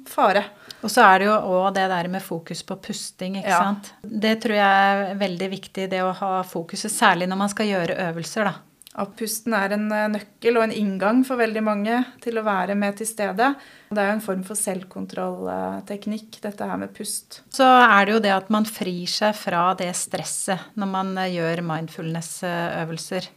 fare. 0.08 0.44
Og 0.84 0.92
så 0.92 1.04
er 1.08 1.22
det 1.22 1.30
jo 1.30 1.36
òg 1.56 1.72
det 1.76 1.88
der 1.90 2.10
med 2.12 2.24
fokus 2.24 2.62
på 2.66 2.76
pusting, 2.84 3.40
ikke 3.40 3.52
ja. 3.52 3.62
sant. 3.64 3.92
Det 4.00 4.36
tror 4.44 4.58
jeg 4.60 4.96
er 5.10 5.20
veldig 5.20 5.50
viktig, 5.56 5.88
det 5.92 6.02
å 6.04 6.12
ha 6.20 6.32
fokuset, 6.46 6.92
særlig 6.92 7.28
når 7.30 7.40
man 7.40 7.52
skal 7.52 7.68
gjøre 7.72 7.98
øvelser, 8.10 8.48
da. 8.48 8.69
At 8.98 9.12
pusten 9.14 9.54
er 9.54 9.70
en 9.76 9.86
eh, 9.94 10.08
nøkkel 10.10 10.58
og 10.58 10.64
en 10.64 10.74
inngang 10.74 11.20
for 11.26 11.38
veldig 11.38 11.62
mange 11.62 12.00
til 12.24 12.40
å 12.40 12.46
være 12.46 12.74
med 12.78 12.98
til 12.98 13.06
stede. 13.06 13.52
Det 13.86 14.02
er 14.02 14.08
jo 14.08 14.16
en 14.16 14.24
form 14.24 14.42
for 14.48 14.58
selvkontrollteknikk, 14.58 16.40
dette 16.42 16.66
her 16.66 16.80
med 16.80 16.90
pust. 16.96 17.40
Så 17.54 17.66
er 17.66 18.08
det 18.08 18.16
jo 18.16 18.22
det 18.24 18.34
at 18.34 18.50
man 18.50 18.66
frir 18.66 19.06
seg 19.10 19.36
fra 19.38 19.68
det 19.78 19.92
stresset 19.98 20.74
når 20.74 20.90
man 20.96 21.14
eh, 21.22 21.30
gjør 21.36 21.62
mindfulness-øvelser. 21.70 23.30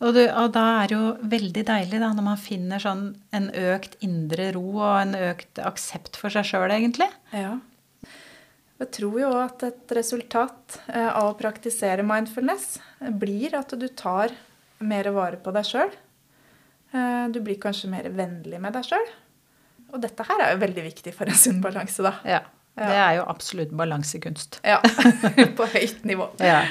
Og, 0.00 0.14
du, 0.16 0.22
og, 0.24 0.50
da 0.56 0.66
er 0.80 0.90
det 0.90 0.96
jo 0.96 1.08
veldig 1.28 1.64
deilig 1.68 1.98
da, 2.00 2.10
når 2.16 2.24
man 2.24 2.40
finner 2.40 2.82
sånn 2.82 3.10
en 3.36 3.50
økt 3.52 3.98
indre 4.02 4.48
ro 4.56 4.64
og 4.80 4.94
en 4.96 5.12
økt 5.28 5.60
aksept 5.60 6.16
for 6.16 6.32
seg 6.32 6.48
sjøl, 6.48 6.70
egentlig. 6.72 7.10
Ja. 7.36 7.58
Jeg 8.80 8.94
tror 8.96 9.18
jo 9.20 9.32
at 9.36 9.62
et 9.66 9.92
resultat 9.92 10.80
eh, 10.88 11.10
av 11.12 11.30
å 11.30 11.36
praktisere 11.38 12.02
mindfulness 12.02 12.78
blir 13.20 13.54
at 13.58 13.76
du 13.76 13.86
tar 13.92 14.32
mer 14.80 15.10
vare 15.14 15.40
på 15.40 15.52
deg 15.54 15.66
sjøl. 15.68 15.90
Eh, 16.92 17.26
du 17.32 17.40
blir 17.44 17.60
kanskje 17.60 17.90
mer 17.92 18.08
vennlig 18.14 18.60
med 18.62 18.74
deg 18.76 18.86
sjøl. 18.88 19.10
Og 19.90 20.00
dette 20.02 20.24
her 20.26 20.44
er 20.44 20.54
jo 20.54 20.62
veldig 20.62 20.86
viktig 20.86 21.12
for 21.16 21.30
en 21.30 21.36
sunn 21.36 21.60
balanse, 21.64 22.02
da. 22.06 22.14
Ja. 22.24 22.40
Det 22.80 22.96
er 22.96 23.16
jo 23.18 23.26
absolutt 23.28 23.72
balansekunst. 23.76 24.60
Ja. 24.64 24.78
på 25.58 25.68
høyt 25.74 26.04
nivå. 26.08 26.30
Ja. 26.50 26.64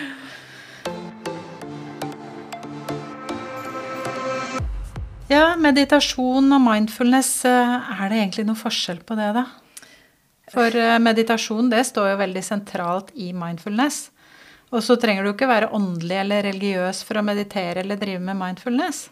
Ja, 5.30 5.52
meditasjon 5.62 6.48
og 6.56 6.62
mindfulness, 6.64 7.44
eh, 7.46 7.74
er 8.02 8.08
det 8.10 8.18
egentlig 8.18 8.48
noe 8.48 8.58
forskjell 8.58 9.04
på 9.06 9.14
det, 9.20 9.28
da? 9.36 9.44
For 10.50 10.74
eh, 10.74 10.96
meditasjon, 10.98 11.68
det 11.70 11.84
står 11.86 12.16
jo 12.16 12.22
veldig 12.24 12.42
sentralt 12.42 13.12
i 13.14 13.30
mindfulness. 13.38 14.08
Og 14.70 14.84
så 14.86 14.94
trenger 15.02 15.26
du 15.26 15.32
ikke 15.32 15.50
være 15.50 15.72
åndelig 15.74 16.20
eller 16.22 16.44
religiøs 16.46 17.00
for 17.08 17.18
å 17.20 17.26
meditere 17.26 17.82
eller 17.82 17.98
drive 18.00 18.22
med 18.22 18.38
mindfulness. 18.38 19.08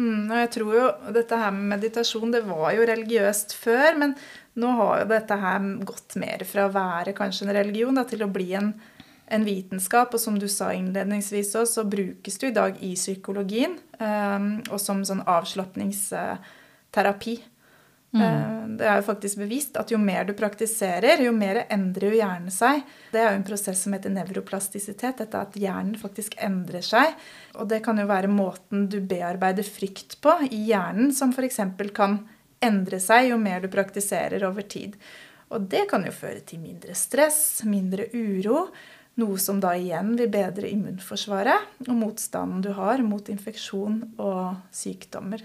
Mm, 0.00 0.30
og 0.30 0.38
jeg 0.40 0.48
tror 0.54 0.76
jo 0.78 0.86
dette 1.12 1.36
her 1.36 1.50
med 1.52 1.74
meditasjon, 1.74 2.30
det 2.32 2.40
var 2.46 2.72
jo 2.72 2.86
religiøst 2.88 3.52
før, 3.60 3.98
men 4.00 4.14
nå 4.56 4.68
har 4.78 5.02
jo 5.02 5.10
dette 5.10 5.36
her 5.42 5.58
gått 5.88 6.16
mer 6.20 6.44
fra 6.48 6.64
å 6.64 6.72
være 6.72 7.12
kanskje 7.16 7.46
en 7.46 7.56
religion 7.58 7.96
da, 8.00 8.04
til 8.08 8.22
å 8.24 8.32
bli 8.32 8.48
en, 8.56 8.72
en 9.28 9.44
vitenskap. 9.44 10.14
Og 10.16 10.20
som 10.22 10.38
du 10.40 10.48
sa 10.48 10.72
innledningsvis 10.76 11.56
òg, 11.60 11.66
så 11.68 11.84
brukes 11.84 12.38
det 12.40 12.48
i 12.48 12.56
dag 12.56 12.72
i 12.80 12.94
psykologien 12.96 13.76
um, 14.00 14.64
og 14.70 14.80
som 14.80 15.04
sånn 15.04 15.22
avslapningsterapi. 15.28 17.36
Mm. 18.12 18.22
Uh, 18.22 18.76
det 18.76 18.88
er 18.88 18.98
jo 19.00 19.06
faktisk 19.06 19.40
bevist 19.40 19.76
at 19.80 19.92
jo 19.92 19.98
mer 20.00 20.26
du 20.28 20.34
praktiserer, 20.36 21.22
jo 21.24 21.32
mer 21.36 21.62
endrer 21.72 22.10
jo 22.10 22.18
hjernen 22.18 22.52
seg. 22.52 22.84
Det 23.12 23.20
er 23.20 23.30
jo 23.30 23.40
en 23.40 23.46
prosess 23.46 23.84
som 23.84 23.96
heter 23.96 24.12
nevroplastisitet. 24.12 25.22
Dette 25.22 25.40
at 25.40 25.56
hjernen 25.58 25.96
faktisk 26.00 26.36
endrer 26.42 26.84
seg. 26.84 27.16
Og 27.56 27.68
det 27.72 27.82
kan 27.86 28.00
jo 28.00 28.08
være 28.10 28.32
måten 28.32 28.86
du 28.92 29.00
bearbeider 29.00 29.66
frykt 29.66 30.18
på 30.24 30.36
i 30.50 30.64
hjernen, 30.70 31.12
som 31.16 31.32
f.eks. 31.32 31.60
kan 31.96 32.22
endre 32.62 33.00
seg 33.02 33.32
jo 33.32 33.38
mer 33.40 33.62
du 33.62 33.70
praktiserer 33.72 34.44
over 34.48 34.66
tid. 34.66 34.96
Og 35.52 35.68
det 35.72 35.86
kan 35.90 36.04
jo 36.06 36.12
føre 36.14 36.40
til 36.46 36.62
mindre 36.62 36.96
stress, 36.96 37.62
mindre 37.68 38.08
uro. 38.14 38.68
Noe 39.20 39.36
som 39.36 39.58
da 39.60 39.74
igjen 39.76 40.14
vil 40.16 40.30
bedre 40.32 40.70
immunforsvaret 40.72 41.84
og 41.84 41.96
motstanden 41.98 42.62
du 42.64 42.70
har 42.78 43.02
mot 43.04 43.26
infeksjon 43.28 43.98
og 44.16 44.62
sykdommer. 44.72 45.44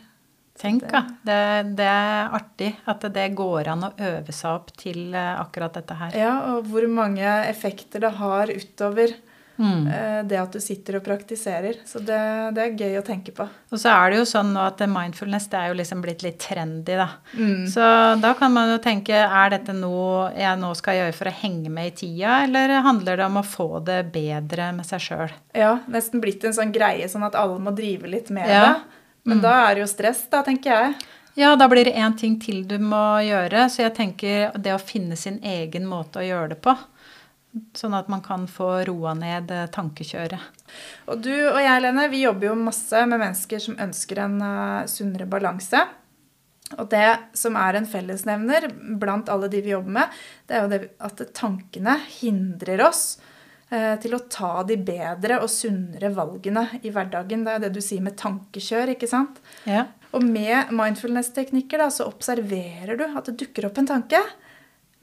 Tenk, 0.57 0.87
da. 0.89 1.03
Det, 1.21 1.39
det, 1.77 1.85
er 1.85 2.33
artig 2.33 2.71
at 2.89 3.05
det 3.13 3.27
går 3.37 3.69
an 3.75 3.87
å 3.87 3.93
øve 4.09 4.33
seg 4.33 4.55
opp 4.55 4.73
til 4.79 5.13
eh, 5.13 5.33
akkurat 5.37 5.77
dette 5.77 5.97
her. 5.99 6.17
Ja, 6.17 6.33
og 6.53 6.69
hvor 6.71 6.87
mange 6.89 7.27
effekter 7.45 8.01
det 8.07 8.15
har 8.17 8.49
utover 8.49 9.13
Mm. 9.57 9.87
Eh, 9.87 10.23
det 10.25 10.37
at 10.37 10.53
du 10.53 10.61
sitter 10.61 10.99
og 10.99 11.05
praktiserer. 11.05 11.79
Så 11.85 11.99
det, 12.05 12.17
det, 12.55 12.63
er 12.63 12.75
gøy 12.77 12.99
å 12.99 13.05
tenke 13.05 13.33
på. 13.35 13.47
Og 13.73 13.81
så 13.81 13.89
er 13.93 14.13
det 14.13 14.19
jo 14.19 14.27
sånn 14.29 14.51
nå 14.53 14.63
at 14.69 14.83
mindfulness 14.91 15.49
det 15.51 15.59
er 15.59 15.71
jo 15.71 15.77
liksom 15.79 16.03
blitt 16.05 16.25
litt 16.25 16.39
trendy, 16.43 16.97
da. 16.99 17.07
Mm. 17.33 17.65
Så 17.71 17.87
da 18.21 18.33
kan 18.37 18.53
man 18.53 18.71
jo 18.75 18.77
tenke 18.83 19.17
er 19.17 19.53
dette 19.55 19.75
noe 19.75 20.29
jeg 20.37 20.61
nå 20.61 20.71
skal 20.77 21.01
gjøre 21.01 21.17
for 21.17 21.31
å 21.31 21.35
henge 21.41 21.73
med 21.73 21.91
i 21.91 21.95
tida, 22.03 22.41
eller 22.45 22.77
handler 22.85 23.19
det 23.19 23.27
om 23.27 23.41
å 23.41 23.47
få 23.47 23.69
det 23.87 24.03
bedre 24.13 24.69
med 24.77 24.87
seg 24.87 25.03
sjøl? 25.07 25.35
Ja, 25.57 25.77
nesten 25.91 26.21
blitt 26.23 26.45
en 26.45 26.55
sånn 26.55 26.75
greie 26.75 27.09
sånn 27.09 27.25
at 27.27 27.37
alle 27.39 27.57
må 27.61 27.73
drive 27.75 28.09
litt 28.11 28.31
med 28.33 28.49
ja. 28.51 28.63
det. 28.67 29.03
Men 29.27 29.41
mm. 29.41 29.43
da 29.43 29.53
er 29.65 29.75
det 29.75 29.83
jo 29.83 29.91
stress, 29.91 30.23
da, 30.31 30.39
tenker 30.45 30.71
jeg. 30.71 30.93
Ja, 31.37 31.51
da 31.59 31.67
blir 31.69 31.85
det 31.85 31.97
én 31.99 32.15
ting 32.17 32.39
til 32.41 32.63
du 32.65 32.77
må 32.81 33.19
gjøre. 33.27 33.67
Så 33.69 33.83
jeg 33.83 33.93
tenker 33.97 34.55
det 34.55 34.71
å 34.73 34.81
finne 34.81 35.17
sin 35.19 35.41
egen 35.43 35.85
måte 35.89 36.21
å 36.21 36.25
gjøre 36.25 36.53
det 36.55 36.61
på. 36.63 36.73
Sånn 37.77 37.93
at 37.97 38.07
man 38.09 38.23
kan 38.25 38.45
få 38.49 38.69
roa 38.87 39.13
ned 39.17 39.51
eh, 39.51 39.67
tankekjøret. 39.73 40.63
Og 41.11 41.21
du 41.25 41.33
og 41.33 41.59
jeg, 41.59 41.83
Lene, 41.83 42.07
vi 42.09 42.23
jobber 42.23 42.51
jo 42.51 42.57
masse 42.59 43.03
med 43.09 43.19
mennesker 43.19 43.61
som 43.63 43.77
ønsker 43.81 44.21
en 44.23 44.35
uh, 44.41 44.87
sunnere 44.89 45.27
balanse. 45.29 45.81
Og 46.77 46.89
det 46.91 47.07
som 47.37 47.57
er 47.59 47.77
en 47.77 47.87
fellesnevner 47.89 48.69
blant 48.99 49.29
alle 49.31 49.49
de 49.51 49.61
vi 49.65 49.73
jobber 49.75 49.99
med, 49.99 50.19
det 50.47 50.55
er 50.55 50.65
jo 50.65 50.71
det 50.73 50.81
at 51.03 51.25
tankene 51.37 51.99
hindrer 52.19 52.83
oss 52.87 53.17
til 53.67 54.13
å 54.15 54.21
ta 54.31 54.61
de 54.63 54.77
bedre 54.79 55.41
og 55.43 55.49
sunnere 55.51 56.07
valgene 56.15 56.61
i 56.79 56.91
hverdagen. 56.93 57.41
Det 57.43 57.51
er 57.51 57.63
det 57.65 57.71
du 57.75 57.81
sier 57.83 57.99
med 58.05 58.15
tankekjør, 58.15 58.93
ikke 58.93 59.09
sant? 59.11 59.41
Ja. 59.67 59.81
Og 60.15 60.23
med 60.23 60.71
mindfulness-teknikker 60.71 61.83
så 61.91 62.07
observerer 62.07 62.95
du 62.95 63.03
at 63.09 63.27
det 63.27 63.35
dukker 63.41 63.67
opp 63.67 63.81
en 63.81 63.89
tanke. 63.89 64.21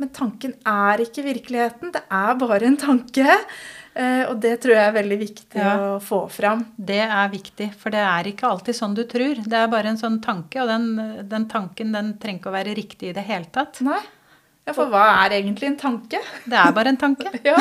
Men 0.00 0.11
tanken 0.16 0.56
er 0.66 1.02
ikke 1.04 1.23
virkeligheten. 1.26 1.92
Det 1.94 2.02
er 2.11 2.38
bare 2.40 2.66
en 2.66 2.78
tanke. 2.80 3.37
Eh, 3.94 4.25
og 4.26 4.40
det 4.42 4.56
tror 4.62 4.75
jeg 4.75 4.88
er 4.88 4.97
veldig 4.97 5.18
viktig 5.21 5.61
ja. 5.61 5.75
å 5.78 6.00
få 6.02 6.25
fram. 6.33 6.64
Det 6.75 7.02
er 7.04 7.30
viktig, 7.30 7.68
for 7.78 7.94
det 7.94 8.02
er 8.02 8.30
ikke 8.30 8.49
alltid 8.50 8.78
sånn 8.80 8.97
du 8.99 9.04
tror. 9.11 9.38
Det 9.44 9.61
er 9.61 9.71
bare 9.71 9.92
en 9.92 10.00
sånn 10.00 10.18
tanke, 10.25 10.64
og 10.64 10.73
den, 10.73 10.88
den 11.30 11.47
tanken 11.50 11.94
den 11.94 12.16
trenger 12.18 12.42
ikke 12.42 12.50
å 12.50 12.56
være 12.56 12.75
riktig 12.75 13.12
i 13.12 13.16
det 13.16 13.26
hele 13.28 13.47
tatt. 13.54 13.78
Nei. 13.87 14.00
Ja, 14.64 14.73
For 14.73 14.88
hva 14.88 15.02
er 15.26 15.35
egentlig 15.37 15.66
en 15.68 15.76
tanke? 15.76 16.18
Det 16.49 16.56
er 16.56 16.71
bare 16.73 16.94
en 16.94 16.99
tanke. 17.00 17.28
ja. 17.44 17.59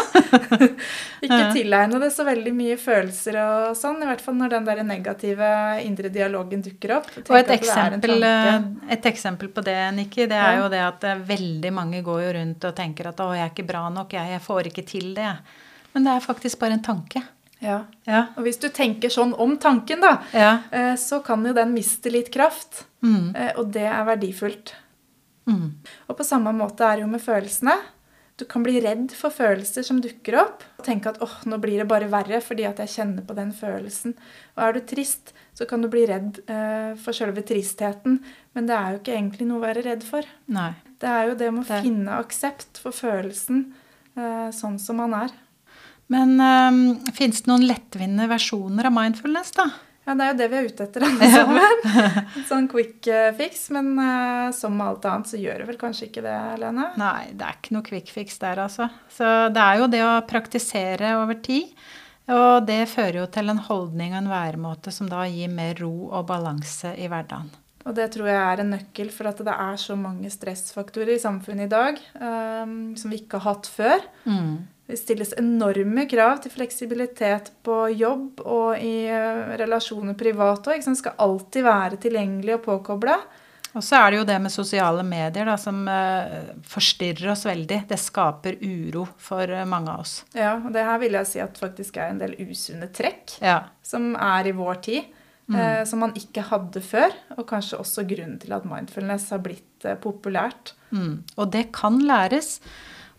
Ikke 1.25 1.39
tilegne 1.51 1.99
det 1.99 2.09
så 2.15 2.23
veldig 2.23 2.53
mye 2.55 2.77
følelser 2.79 3.37
og 3.41 3.73
sånn, 3.75 3.99
i 4.05 4.07
hvert 4.07 4.21
fall 4.23 4.37
når 4.39 4.53
den 4.53 4.69
der 4.69 4.79
negative 4.87 5.49
indre 5.83 6.11
dialogen 6.13 6.61
dukker 6.63 6.95
opp. 7.01 7.09
Og 7.25 7.35
et 7.41 7.51
eksempel, 7.57 8.23
eh, 8.23 8.53
et 8.95 9.09
eksempel, 9.11 9.51
på 9.51 9.65
det, 9.67 9.75
Nikki, 9.97 10.29
det 10.31 10.37
er 10.39 10.55
ja. 10.55 10.61
jo 10.61 10.69
det 10.71 10.79
at 10.85 11.03
eh, 11.09 11.25
veldig 11.27 11.71
mange 11.75 11.99
går 12.05 12.21
jo 12.23 12.29
rundt 12.37 12.67
og 12.69 12.75
tenker 12.77 13.11
at 13.11 13.19
'å, 13.19 13.33
jeg 13.35 13.49
er 13.49 13.51
ikke 13.51 13.67
bra 13.67 13.83
nok, 13.91 14.15
jeg, 14.15 14.35
jeg 14.37 14.43
får 14.47 14.69
ikke 14.71 14.85
til 14.93 15.09
det'. 15.17 15.57
Men 15.93 16.07
det 16.07 16.13
er 16.13 16.23
faktisk 16.23 16.61
bare 16.63 16.77
en 16.79 16.85
tanke. 16.87 17.19
Ja. 17.59 17.81
ja. 18.07 18.21
Og 18.37 18.47
hvis 18.47 18.61
du 18.63 18.69
tenker 18.71 19.11
sånn 19.11 19.35
om 19.35 19.57
tanken, 19.59 19.99
da, 20.03 20.13
ja. 20.31 20.53
Eh, 20.71 20.95
så 20.95 21.19
kan 21.19 21.43
jo 21.43 21.51
den 21.51 21.75
miste 21.75 22.11
litt 22.15 22.31
kraft. 22.31 22.85
Mm. 23.03 23.35
Og 23.59 23.67
det 23.75 23.83
er 23.83 24.07
verdifullt. 24.07 24.71
Mm. 25.49 25.67
Og 26.07 26.17
på 26.17 26.25
samme 26.27 26.53
måte 26.55 26.85
er 26.87 26.99
det 26.99 27.05
jo 27.05 27.11
med 27.11 27.23
følelsene. 27.23 27.75
Du 28.39 28.47
kan 28.49 28.63
bli 28.65 28.79
redd 28.81 29.11
for 29.13 29.33
følelser 29.33 29.85
som 29.85 29.99
dukker 30.01 30.39
opp. 30.41 30.63
Og 30.79 30.87
tenke 30.87 31.11
at 31.11 31.19
åh, 31.21 31.35
nå 31.49 31.59
blir 31.61 31.83
det 31.83 31.89
bare 31.89 32.09
verre 32.11 32.39
fordi 32.41 32.65
at 32.65 32.81
jeg 32.81 32.93
kjenner 32.95 33.25
på 33.27 33.35
den 33.37 33.51
følelsen. 33.53 34.15
Og 34.55 34.63
er 34.65 34.73
du 34.73 34.81
trist, 34.89 35.35
så 35.53 35.67
kan 35.69 35.83
du 35.83 35.89
bli 35.91 36.07
redd 36.09 36.41
eh, 36.49 36.95
for 36.99 37.13
selve 37.15 37.45
tristheten. 37.45 38.17
Men 38.57 38.69
det 38.69 38.77
er 38.77 38.95
jo 38.95 39.03
ikke 39.03 39.15
egentlig 39.15 39.47
noe 39.49 39.61
å 39.61 39.67
være 39.67 39.85
redd 39.85 40.05
for. 40.07 40.27
Nei. 40.53 40.71
Det 41.03 41.11
er 41.11 41.29
jo 41.29 41.37
det 41.37 41.53
med 41.53 41.65
å 41.65 41.69
det... 41.69 41.81
finne 41.85 42.19
aksept 42.23 42.81
for 42.81 42.95
følelsen 42.95 43.65
eh, 44.17 44.49
sånn 44.55 44.79
som 44.81 45.01
man 45.03 45.13
er. 45.19 45.33
Men 46.11 46.35
um, 46.39 46.83
eh, 46.97 47.13
fins 47.15 47.43
det 47.43 47.51
noen 47.51 47.67
lettvinte 47.69 48.27
versjoner 48.31 48.89
av 48.89 48.95
mindfulness, 48.97 49.53
da? 49.55 49.69
Ja, 50.03 50.15
det 50.19 50.25
er 50.25 50.31
jo 50.33 50.37
det 50.41 50.47
vi 50.51 50.57
er 50.59 50.67
ute 50.67 50.85
etter 50.87 51.05
alle 51.07 51.29
sammen. 51.37 51.81
sånn 52.49 52.69
quick 52.71 53.07
eh, 53.07 53.31
fix. 53.37 53.65
Men 53.75 53.93
uh, 53.95 54.51
som 54.55 54.75
med 54.75 54.89
alt 54.89 55.07
annet 55.09 55.31
så 55.31 55.39
gjør 55.39 55.63
det 55.63 55.69
vel 55.71 55.79
kanskje 55.81 56.09
ikke 56.09 56.25
det, 56.25 56.37
Lene? 56.61 56.89
Nei, 56.99 57.31
det 57.31 57.47
er 57.47 57.59
ikke 57.59 57.77
noe 57.77 57.87
quick 57.87 58.11
fix 58.13 58.39
der, 58.43 58.65
altså. 58.65 58.89
Så 59.13 59.29
det 59.53 59.63
er 59.63 59.81
jo 59.81 59.89
det 59.91 60.03
å 60.05 60.13
praktisere 60.27 61.15
over 61.21 61.39
tid. 61.45 61.71
Og 62.33 62.63
det 62.67 62.85
fører 62.87 63.23
jo 63.23 63.25
til 63.31 63.51
en 63.51 63.59
holdning 63.65 64.13
og 64.13 64.21
en 64.21 64.31
væremåte 64.31 64.93
som 64.95 65.09
da 65.11 65.25
gir 65.27 65.51
mer 65.51 65.75
ro 65.83 65.91
og 66.07 66.27
balanse 66.29 66.93
i 66.95 67.09
hverdagen. 67.11 67.51
Og 67.83 67.95
det 67.97 68.13
tror 68.13 68.29
jeg 68.29 68.39
er 68.39 68.61
en 68.63 68.69
nøkkel, 68.71 69.09
for 69.11 69.27
at 69.27 69.41
det 69.43 69.53
er 69.53 69.79
så 69.81 69.95
mange 69.99 70.29
stressfaktorer 70.31 71.17
i 71.17 71.19
samfunnet 71.19 71.67
i 71.67 71.71
dag 71.73 71.99
um, 72.15 72.93
som 72.99 73.11
vi 73.11 73.19
ikke 73.19 73.41
har 73.41 73.57
hatt 73.57 73.67
før. 73.67 74.05
Mm. 74.23 74.53
Det 74.83 74.97
stilles 74.99 75.31
enorme 75.39 76.03
krav 76.11 76.41
til 76.43 76.51
fleksibilitet 76.51 77.53
på 77.63 77.85
jobb 77.95 78.41
og 78.43 78.81
i 78.83 79.05
eh, 79.07 79.53
relasjoner 79.61 80.17
privat 80.19 80.67
òg. 80.67 80.83
Skal 80.83 81.15
alltid 81.23 81.63
være 81.63 81.99
tilgjengelig 82.03 82.57
og 82.57 82.65
påkobla. 82.67 83.15
Og 83.73 83.81
så 83.81 83.97
er 83.97 84.11
det 84.11 84.19
jo 84.19 84.25
det 84.27 84.35
med 84.43 84.53
sosiale 84.53 85.01
medier 85.07 85.47
da, 85.49 85.55
som 85.57 85.79
uh, 85.89 86.51
forstyrrer 86.69 87.31
oss 87.33 87.47
veldig. 87.47 87.79
Det 87.89 87.97
skaper 87.97 88.59
uro 88.61 89.07
for 89.17 89.49
uh, 89.49 89.63
mange 89.65 89.95
av 89.95 90.03
oss. 90.03 90.19
Ja, 90.37 90.53
og 90.59 90.69
det 90.75 90.83
her 90.85 91.01
vil 91.01 91.17
jeg 91.17 91.29
si 91.31 91.41
at 91.41 91.57
faktisk 91.57 91.97
er 91.97 92.11
en 92.11 92.21
del 92.21 92.35
usunne 92.43 92.91
trekk 92.93 93.39
ja. 93.41 93.63
som 93.81 94.11
er 94.13 94.51
i 94.51 94.53
vår 94.53 94.81
tid. 94.85 95.19
Mm. 95.49 95.57
Uh, 95.57 95.81
som 95.89 96.05
man 96.05 96.13
ikke 96.19 96.45
hadde 96.51 96.83
før. 96.85 97.17
Og 97.39 97.47
kanskje 97.49 97.81
også 97.81 98.05
grunnen 98.13 98.37
til 98.43 98.53
at 98.53 98.67
mindfulness 98.69 99.31
har 99.33 99.41
blitt 99.41 99.87
populært. 100.05 100.75
Mm. 100.93 101.23
Og 101.33 101.49
det 101.55 101.71
kan 101.73 101.97
læres. 102.05 102.59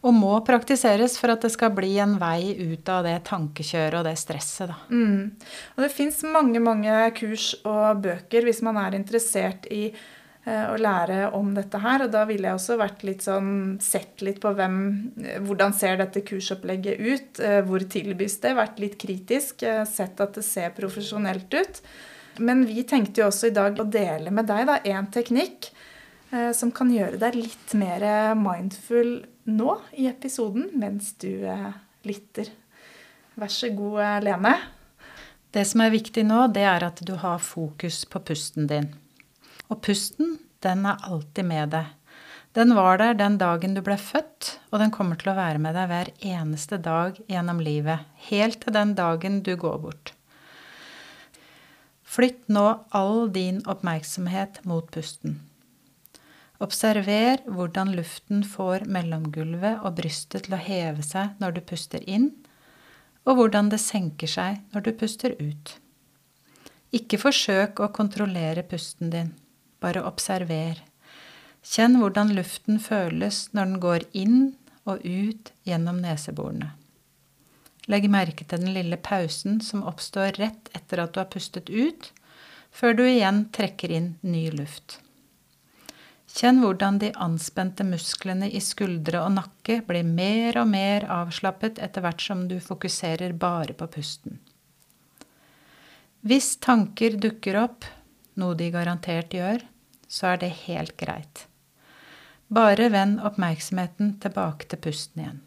Og 0.05 0.13
må 0.13 0.35
praktiseres 0.45 1.15
for 1.17 1.33
at 1.33 1.45
det 1.47 1.51
skal 1.55 1.73
bli 1.73 1.95
en 2.03 2.19
vei 2.21 2.53
ut 2.61 2.89
av 2.93 3.07
det 3.07 3.17
tankekjøret 3.25 4.03
og 4.03 4.05
det 4.05 4.19
stresset, 4.21 4.69
da. 4.69 4.77
Mm. 4.93 5.31
Og 5.77 5.81
det 5.81 5.93
fins 5.95 6.19
mange, 6.29 6.61
mange 6.61 6.99
kurs 7.17 7.55
og 7.65 8.03
bøker 8.05 8.45
hvis 8.45 8.61
man 8.67 8.77
er 8.83 8.99
interessert 8.99 9.65
i 9.73 9.87
eh, 9.89 10.67
å 10.69 10.77
lære 10.77 11.31
om 11.39 11.55
dette 11.57 11.81
her. 11.81 12.05
Og 12.05 12.13
da 12.13 12.27
ville 12.29 12.51
jeg 12.51 12.61
også 12.61 12.77
vært 12.81 13.05
litt 13.09 13.25
sånn 13.25 13.79
Sett 13.81 14.21
litt 14.27 14.43
på 14.45 14.53
hvem 14.59 14.77
Hvordan 15.47 15.73
ser 15.77 15.97
dette 16.03 16.21
kursopplegget 16.29 17.01
ut? 17.01 17.41
Eh, 17.41 17.63
hvor 17.65 17.89
tilbys 17.97 18.37
det? 18.45 18.53
Vært 18.61 18.85
litt 18.85 18.99
kritisk. 19.01 19.65
eh, 19.65 19.87
Sett 19.89 20.21
at 20.21 20.37
det 20.37 20.45
ser 20.45 20.77
profesjonelt 20.77 21.49
ut. 21.57 21.81
Men 22.45 22.67
vi 22.69 22.83
tenkte 22.85 23.23
jo 23.23 23.31
også 23.31 23.49
i 23.49 23.57
dag 23.57 23.79
å 23.79 23.89
dele 23.89 24.33
med 24.35 24.49
deg 24.51 24.67
da 24.69 24.81
én 24.85 25.09
teknikk 25.15 25.71
som 26.57 26.73
kan 26.75 26.91
gjøre 26.91 27.21
deg 27.21 27.37
litt 27.39 27.75
mer 27.79 28.35
mindful 28.39 29.17
nå 29.45 29.77
i 29.93 30.07
episoden 30.09 30.71
mens 30.79 31.13
du 31.21 31.45
eh, 31.47 31.73
lytter. 32.09 32.51
Vær 33.39 33.53
så 33.53 33.71
god, 33.75 33.99
eh, 34.03 34.21
Lene. 34.29 34.55
Det 35.55 35.65
som 35.69 35.85
er 35.85 35.95
viktig 35.95 36.25
nå, 36.27 36.47
det 36.55 36.65
er 36.67 36.87
at 36.87 37.03
du 37.07 37.15
har 37.21 37.43
fokus 37.43 38.03
på 38.11 38.23
pusten 38.27 38.69
din. 38.71 38.89
Og 39.71 39.81
pusten, 39.85 40.39
den 40.65 40.87
er 40.89 41.05
alltid 41.07 41.47
med 41.47 41.75
deg. 41.77 41.93
Den 42.55 42.75
var 42.79 42.99
der 43.01 43.17
den 43.19 43.37
dagen 43.39 43.75
du 43.75 43.81
ble 43.83 43.97
født, 43.99 44.59
og 44.71 44.79
den 44.79 44.93
kommer 44.95 45.19
til 45.19 45.33
å 45.33 45.39
være 45.39 45.59
med 45.63 45.75
deg 45.75 45.89
hver 45.91 46.11
eneste 46.23 46.79
dag 46.79 47.19
gjennom 47.31 47.63
livet. 47.63 48.07
Helt 48.31 48.61
til 48.63 48.75
den 48.75 48.95
dagen 48.99 49.41
du 49.47 49.57
går 49.59 49.81
bort. 49.83 50.15
Flytt 52.07 52.47
nå 52.47 52.67
all 52.95 53.27
din 53.35 53.59
oppmerksomhet 53.67 54.63
mot 54.71 54.87
pusten. 54.95 55.41
Observer 56.63 57.41
hvordan 57.51 57.91
luften 57.97 58.45
får 58.47 58.85
mellomgulvet 58.87 59.83
og 59.83 59.97
brystet 59.99 60.47
til 60.47 60.55
å 60.55 60.63
heve 60.63 61.03
seg 61.03 61.35
når 61.43 61.57
du 61.57 61.63
puster 61.67 62.05
inn, 62.07 62.31
og 63.27 63.41
hvordan 63.41 63.71
det 63.73 63.81
senker 63.83 64.31
seg 64.31 64.61
når 64.75 64.87
du 64.87 64.93
puster 65.01 65.35
ut. 65.41 65.75
Ikke 66.95 67.19
forsøk 67.19 67.83
å 67.83 67.91
kontrollere 67.95 68.63
pusten 68.71 69.11
din, 69.11 69.33
bare 69.83 70.05
observer. 70.07 70.79
Kjenn 71.65 71.99
hvordan 71.99 72.31
luften 72.37 72.79
føles 72.79 73.49
når 73.57 73.71
den 73.71 73.81
går 73.83 74.09
inn 74.13 74.41
og 74.85 75.03
ut 75.03 75.51
gjennom 75.67 75.99
neseborene. 76.05 76.75
Legg 77.91 78.07
merke 78.09 78.47
til 78.47 78.63
den 78.63 78.77
lille 78.77 78.97
pausen 78.97 79.59
som 79.65 79.85
oppstår 79.85 80.39
rett 80.39 80.71
etter 80.77 81.03
at 81.03 81.13
du 81.13 81.21
har 81.21 81.33
pustet 81.33 81.69
ut, 81.69 82.13
før 82.71 82.97
du 82.97 83.05
igjen 83.05 83.49
trekker 83.53 83.93
inn 83.93 84.15
ny 84.23 84.47
luft. 84.55 85.01
Kjenn 86.35 86.59
hvordan 86.59 86.97
de 86.99 87.13
anspente 87.23 87.85
musklene 87.87 88.49
i 88.51 88.59
skuldre 88.59 89.21
og 89.23 89.37
nakke 89.37 89.79
blir 89.87 90.03
mer 90.03 90.57
og 90.59 90.67
mer 90.73 91.07
avslappet 91.07 91.79
etter 91.79 92.03
hvert 92.03 92.25
som 92.25 92.49
du 92.51 92.57
fokuserer 92.59 93.37
bare 93.39 93.77
på 93.79 93.87
pusten. 93.87 94.41
Hvis 96.27 96.57
tanker 96.59 97.21
dukker 97.23 97.61
opp, 97.61 97.87
noe 98.41 98.57
de 98.59 98.67
garantert 98.75 99.37
gjør, 99.37 99.63
så 100.11 100.33
er 100.33 100.41
det 100.43 100.51
helt 100.65 100.97
greit. 100.99 101.45
Bare 102.51 102.89
vend 102.91 103.23
oppmerksomheten 103.23 104.17
tilbake 104.25 104.67
til 104.73 104.83
pusten 104.83 105.23
igjen. 105.23 105.39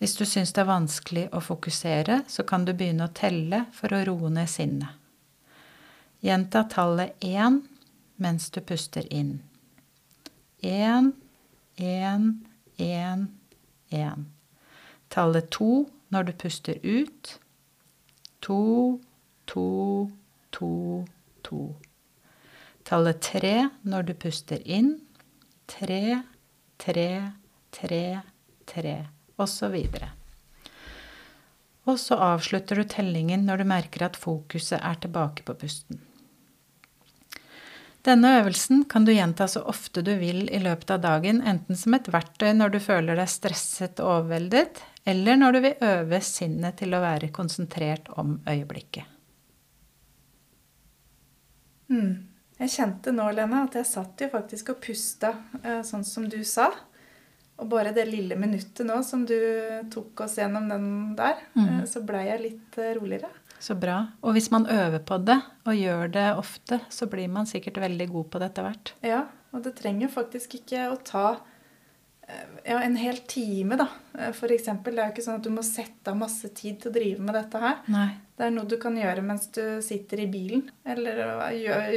Hvis 0.00 0.16
du 0.16 0.24
syns 0.24 0.54
det 0.56 0.62
er 0.62 0.70
vanskelig 0.70 1.26
å 1.36 1.42
fokusere, 1.44 2.22
så 2.32 2.46
kan 2.48 2.64
du 2.64 2.72
begynne 2.72 3.10
å 3.10 3.12
telle 3.12 3.66
for 3.76 3.92
å 3.92 4.00
roe 4.08 4.32
ned 4.32 4.48
sinnet. 4.48 4.96
Gjenta 6.24 6.64
tallet 6.72 7.20
én 7.20 7.60
mens 8.16 8.48
du 8.54 8.62
puster 8.64 9.04
inn. 9.12 9.42
Én, 10.60 11.14
én, 11.76 12.46
én, 12.76 13.38
én. 13.88 14.26
Tallet 15.08 15.50
to 15.50 15.88
når 16.08 16.22
du 16.22 16.32
puster 16.32 16.78
ut. 16.84 17.40
To, 18.40 19.00
to, 19.44 20.10
to, 20.50 21.04
to. 21.42 21.76
Tallet 22.84 23.20
tre 23.20 23.70
når 23.82 24.02
du 24.02 24.14
puster 24.14 24.60
inn. 24.64 24.98
Tre, 25.70 26.22
tre, 26.78 27.32
tre, 27.72 28.04
tre, 28.66 28.96
og 29.36 29.48
så 29.48 29.68
videre. 29.72 30.10
Og 31.88 31.98
så 31.98 32.18
avslutter 32.20 32.76
du 32.76 32.84
tellingen 32.84 33.46
når 33.48 33.62
du 33.62 33.68
merker 33.70 34.04
at 34.06 34.18
fokuset 34.20 34.80
er 34.82 34.98
tilbake 35.00 35.46
på 35.46 35.54
pusten. 35.54 36.02
Denne 38.06 38.30
øvelsen 38.38 38.86
kan 38.88 39.04
du 39.04 39.12
gjenta 39.12 39.44
så 39.48 39.60
ofte 39.68 40.00
du 40.04 40.14
vil 40.16 40.46
i 40.48 40.60
løpet 40.62 40.94
av 40.94 41.02
dagen, 41.04 41.42
enten 41.44 41.76
som 41.76 41.94
et 41.96 42.08
verktøy 42.08 42.54
når 42.56 42.72
du 42.72 42.78
føler 42.80 43.18
deg 43.20 43.28
stresset 43.28 44.00
og 44.00 44.14
overveldet, 44.14 44.80
eller 45.04 45.36
når 45.36 45.52
du 45.52 45.60
vil 45.66 45.84
øve 45.84 46.20
sinnet 46.24 46.78
til 46.80 46.96
å 46.96 47.02
være 47.04 47.28
konsentrert 47.34 48.08
om 48.20 48.38
øyeblikket. 48.48 49.04
Mm. 51.90 52.30
Jeg 52.60 52.72
kjente 52.74 53.12
nå, 53.12 53.24
Lene, 53.32 53.64
at 53.64 53.76
jeg 53.80 53.88
satt 53.88 54.20
jo 54.20 54.28
faktisk 54.32 54.74
og 54.74 54.80
pusta 54.84 55.32
eh, 55.62 55.80
sånn 55.86 56.04
som 56.04 56.28
du 56.28 56.40
sa. 56.44 56.68
Og 57.60 57.68
bare 57.68 57.92
det 57.96 58.06
lille 58.08 58.36
minuttet 58.40 58.86
nå 58.88 58.98
som 59.04 59.26
du 59.28 59.36
tok 59.92 60.24
oss 60.24 60.38
gjennom 60.40 60.68
den 60.68 60.86
der, 61.16 61.40
mm. 61.56 61.84
så 61.88 62.04
blei 62.04 62.26
jeg 62.28 62.44
litt 62.44 62.80
eh, 62.80 62.94
roligere. 62.96 63.32
Så 63.60 63.76
bra. 63.76 63.98
Og 64.24 64.34
hvis 64.36 64.48
man 64.52 64.64
øver 64.72 65.02
på 65.04 65.20
det, 65.20 65.36
og 65.68 65.76
gjør 65.76 66.10
det 66.14 66.26
ofte, 66.40 66.80
så 66.88 67.08
blir 67.12 67.28
man 67.28 67.48
sikkert 67.48 67.80
veldig 67.82 68.08
god 68.10 68.28
på 68.32 68.40
det 68.40 68.50
etter 68.50 68.68
hvert. 68.68 68.92
Ja, 69.04 69.22
og 69.52 69.64
det 69.66 69.74
trenger 69.78 70.12
faktisk 70.12 70.56
ikke 70.62 70.88
å 70.90 70.96
ta 71.04 71.26
ja, 72.64 72.78
en 72.82 72.96
hel 72.96 73.18
time, 73.28 73.76
da. 73.80 73.86
For 74.36 74.52
eksempel. 74.52 74.96
Det 74.96 75.02
er 75.02 75.10
jo 75.10 75.14
ikke 75.16 75.24
sånn 75.24 75.40
at 75.40 75.46
du 75.46 75.52
må 75.54 75.64
sette 75.66 76.12
av 76.12 76.18
masse 76.18 76.50
tid 76.56 76.80
til 76.80 76.90
å 76.90 76.94
drive 76.94 77.24
med 77.24 77.36
dette 77.36 77.62
her. 77.62 77.80
Nei. 77.90 78.08
Det 78.38 78.46
er 78.46 78.54
noe 78.54 78.68
du 78.68 78.76
kan 78.80 78.96
gjøre 78.96 79.24
mens 79.24 79.48
du 79.54 79.62
sitter 79.84 80.24
i 80.24 80.28
bilen, 80.30 80.64
eller 80.88 81.20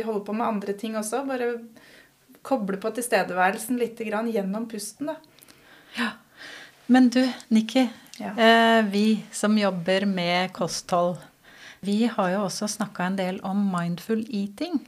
holder 0.03 0.23
på 0.27 0.35
med 0.35 0.47
andre 0.47 0.75
ting 0.79 0.97
også. 0.99 1.23
Bare 1.27 1.53
koble 2.43 2.79
på 2.81 2.91
tilstedeværelsen 2.97 3.79
litt 3.79 4.01
gjennom 4.03 4.67
pusten, 4.71 5.13
da. 5.13 5.19
Ja. 5.99 6.09
Men 6.91 7.07
du, 7.13 7.21
Nikki. 7.53 7.87
Ja. 8.19 8.33
Eh, 8.35 8.81
vi 8.91 9.23
som 9.31 9.55
jobber 9.57 10.05
med 10.05 10.51
kosthold, 10.53 11.17
vi 11.83 12.05
har 12.07 12.33
jo 12.33 12.45
også 12.47 12.69
snakka 12.77 13.09
en 13.09 13.19
del 13.19 13.39
om 13.45 13.59
mindful 13.73 14.23
eating. 14.29 14.79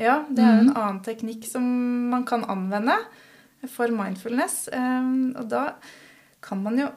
Ja, 0.00 0.22
det 0.28 0.40
er 0.40 0.54
jo 0.54 0.62
en 0.64 0.70
mm. 0.72 0.78
annen 0.78 1.02
teknikk 1.04 1.44
som 1.48 1.64
man 2.12 2.24
kan 2.28 2.46
anvende 2.48 2.96
for 3.68 3.92
mindfulness. 3.92 4.68
Ehm, 4.72 5.34
og 5.36 5.50
da 5.52 5.64
kan 6.44 6.62
man 6.64 6.78
jo 6.80 6.88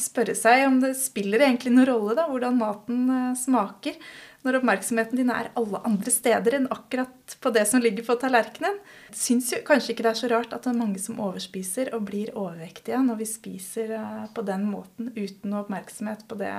spørre 0.00 0.34
seg 0.36 0.66
om 0.66 0.76
det 0.82 0.92
spiller 0.98 1.46
egentlig 1.46 1.72
noen 1.72 1.88
rolle 1.88 2.16
da, 2.18 2.26
hvordan 2.28 2.58
maten 2.60 3.08
eh, 3.08 3.32
smaker, 3.38 3.96
når 4.44 4.58
oppmerksomheten 4.58 5.16
din 5.16 5.32
er 5.32 5.48
alle 5.56 5.80
andre 5.88 6.12
steder 6.12 6.58
enn 6.58 6.66
akkurat 6.72 7.36
på 7.40 7.52
det 7.54 7.62
som 7.70 7.80
ligger 7.80 8.04
på 8.04 8.18
tallerkenen. 8.20 8.76
Det 9.08 9.16
syns 9.16 9.48
jo 9.54 9.62
kanskje 9.64 9.94
ikke 9.94 10.04
det 10.04 10.12
er 10.12 10.20
så 10.20 10.28
rart 10.34 10.52
at 10.52 10.66
det 10.66 10.74
er 10.74 10.82
mange 10.82 11.00
som 11.00 11.22
overspiser 11.24 11.94
og 11.96 12.04
blir 12.10 12.34
overvektige 12.36 13.00
når 13.06 13.22
vi 13.22 13.30
spiser 13.30 13.96
eh, 13.96 14.24
på 14.36 14.44
den 14.44 14.68
måten 14.68 15.14
uten 15.16 15.56
oppmerksomhet 15.62 16.26
på 16.28 16.36
det, 16.44 16.54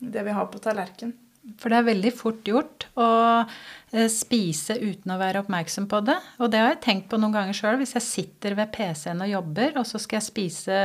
det 0.00 0.24
vi 0.24 0.38
har 0.40 0.48
på 0.48 0.62
tallerkenen. 0.64 1.16
For 1.58 1.72
det 1.72 1.80
er 1.80 1.88
veldig 1.88 2.12
fort 2.16 2.48
gjort 2.48 2.86
å 2.98 3.08
eh, 3.40 4.08
spise 4.12 4.76
uten 4.78 5.14
å 5.14 5.18
være 5.20 5.42
oppmerksom 5.44 5.88
på 5.90 6.02
det. 6.06 6.18
Og 6.42 6.52
det 6.52 6.60
har 6.62 6.72
jeg 6.74 6.82
tenkt 6.84 7.08
på 7.10 7.20
noen 7.20 7.34
ganger 7.36 7.56
sjøl. 7.56 7.78
Hvis 7.80 7.96
jeg 7.96 8.06
sitter 8.06 8.58
ved 8.58 8.72
PC-en 8.74 9.24
og 9.24 9.32
jobber, 9.32 9.78
og 9.80 9.88
så 9.88 10.00
skal 10.02 10.20
jeg 10.20 10.28
spise 10.28 10.82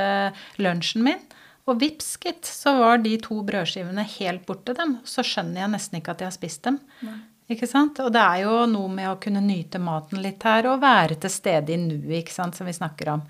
lunsjen 0.64 1.04
min, 1.06 1.28
og 1.64 1.80
vips, 1.80 2.16
gitt, 2.20 2.48
så 2.48 2.74
var 2.76 2.98
de 3.04 3.14
to 3.24 3.38
brødskivene 3.48 4.04
helt 4.18 4.44
borte 4.48 4.76
dem. 4.76 4.98
Så 5.08 5.24
skjønner 5.24 5.64
jeg 5.64 5.74
nesten 5.76 6.00
ikke 6.00 6.16
at 6.16 6.24
jeg 6.24 6.32
har 6.32 6.36
spist 6.36 6.66
dem. 6.68 6.80
Nei. 7.06 7.20
Ikke 7.52 7.68
sant? 7.68 8.00
Og 8.00 8.12
det 8.16 8.24
er 8.24 8.44
jo 8.46 8.64
noe 8.72 8.90
med 8.92 9.10
å 9.10 9.20
kunne 9.22 9.44
nyte 9.44 9.80
maten 9.84 10.22
litt 10.24 10.44
her 10.48 10.68
og 10.72 10.82
være 10.84 11.18
til 11.24 11.32
stede 11.32 11.76
i 11.76 11.80
nuet, 11.80 12.32
som 12.32 12.68
vi 12.68 12.76
snakker 12.76 13.14
om. 13.18 13.24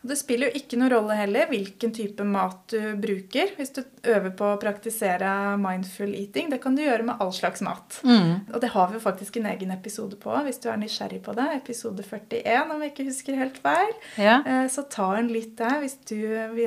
Og 0.00 0.08
det 0.08 0.16
spiller 0.16 0.48
jo 0.48 0.60
ikke 0.60 0.78
noen 0.80 0.92
rolle 0.94 1.16
heller 1.18 1.48
hvilken 1.50 1.92
type 1.92 2.24
mat 2.24 2.72
du 2.72 2.78
bruker 3.02 3.50
hvis 3.58 3.74
du 3.76 3.82
øver 4.08 4.32
på 4.36 4.46
å 4.48 4.60
praktisere 4.60 5.58
mindful 5.60 6.14
eating. 6.16 6.48
Det 6.52 6.60
kan 6.62 6.76
du 6.76 6.80
gjøre 6.82 7.04
med 7.10 7.20
all 7.20 7.32
slags 7.36 7.60
mat. 7.64 7.98
Mm. 8.06 8.48
Og 8.48 8.62
det 8.62 8.72
har 8.72 8.88
vi 8.88 8.96
jo 8.96 9.02
faktisk 9.04 9.36
en 9.36 9.50
egen 9.52 9.74
episode 9.74 10.16
på 10.22 10.38
hvis 10.46 10.62
du 10.64 10.70
er 10.72 10.80
nysgjerrig 10.80 11.20
på 11.26 11.34
det. 11.36 11.48
Episode 11.58 12.06
41, 12.06 12.72
om 12.72 12.80
jeg 12.80 12.94
ikke 12.94 13.08
husker 13.10 13.36
helt 13.42 13.60
feil. 13.60 13.92
Ja. 14.16 14.38
Eh, 14.40 14.64
så 14.72 14.86
ta 14.88 15.10
en 15.18 15.28
litt 15.34 15.52
der 15.60 15.82
hvis 15.84 15.98
du 16.08 16.16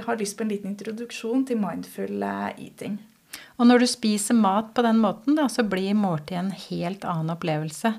har 0.06 0.22
lyst 0.22 0.38
på 0.38 0.46
en 0.46 0.54
liten 0.54 0.76
introduksjon 0.76 1.48
til 1.50 1.62
mindful 1.64 2.22
eh, 2.22 2.54
eating. 2.68 3.02
Og 3.58 3.66
når 3.66 3.82
du 3.82 3.88
spiser 3.90 4.38
mat 4.38 4.76
på 4.78 4.86
den 4.86 5.02
måten, 5.02 5.34
da, 5.40 5.48
så 5.50 5.66
blir 5.66 5.98
måltidet 5.98 6.44
en 6.44 6.54
helt 6.68 7.06
annen 7.10 7.34
opplevelse. 7.34 7.96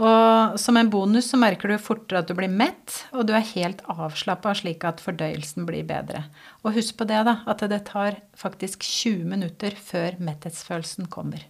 Og 0.00 0.56
som 0.60 0.78
en 0.80 0.88
bonus 0.88 1.28
så 1.28 1.38
merker 1.40 1.68
du 1.68 1.76
fortere 1.82 2.22
at 2.22 2.30
du 2.30 2.34
blir 2.38 2.48
mett, 2.48 3.02
og 3.12 3.26
du 3.28 3.34
er 3.36 3.44
helt 3.52 3.82
avslappa 3.90 4.54
slik 4.56 4.86
at 4.88 5.02
fordøyelsen 5.04 5.66
blir 5.68 5.84
bedre. 5.88 6.24
Og 6.64 6.72
husk 6.78 6.96
på 6.96 7.06
det, 7.10 7.20
da, 7.28 7.40
at 7.50 7.64
det 7.68 7.82
tar 7.90 8.16
faktisk 8.38 8.86
20 8.86 9.26
minutter 9.34 9.76
før 9.76 10.16
metthetsfølelsen 10.24 11.10
kommer. 11.12 11.44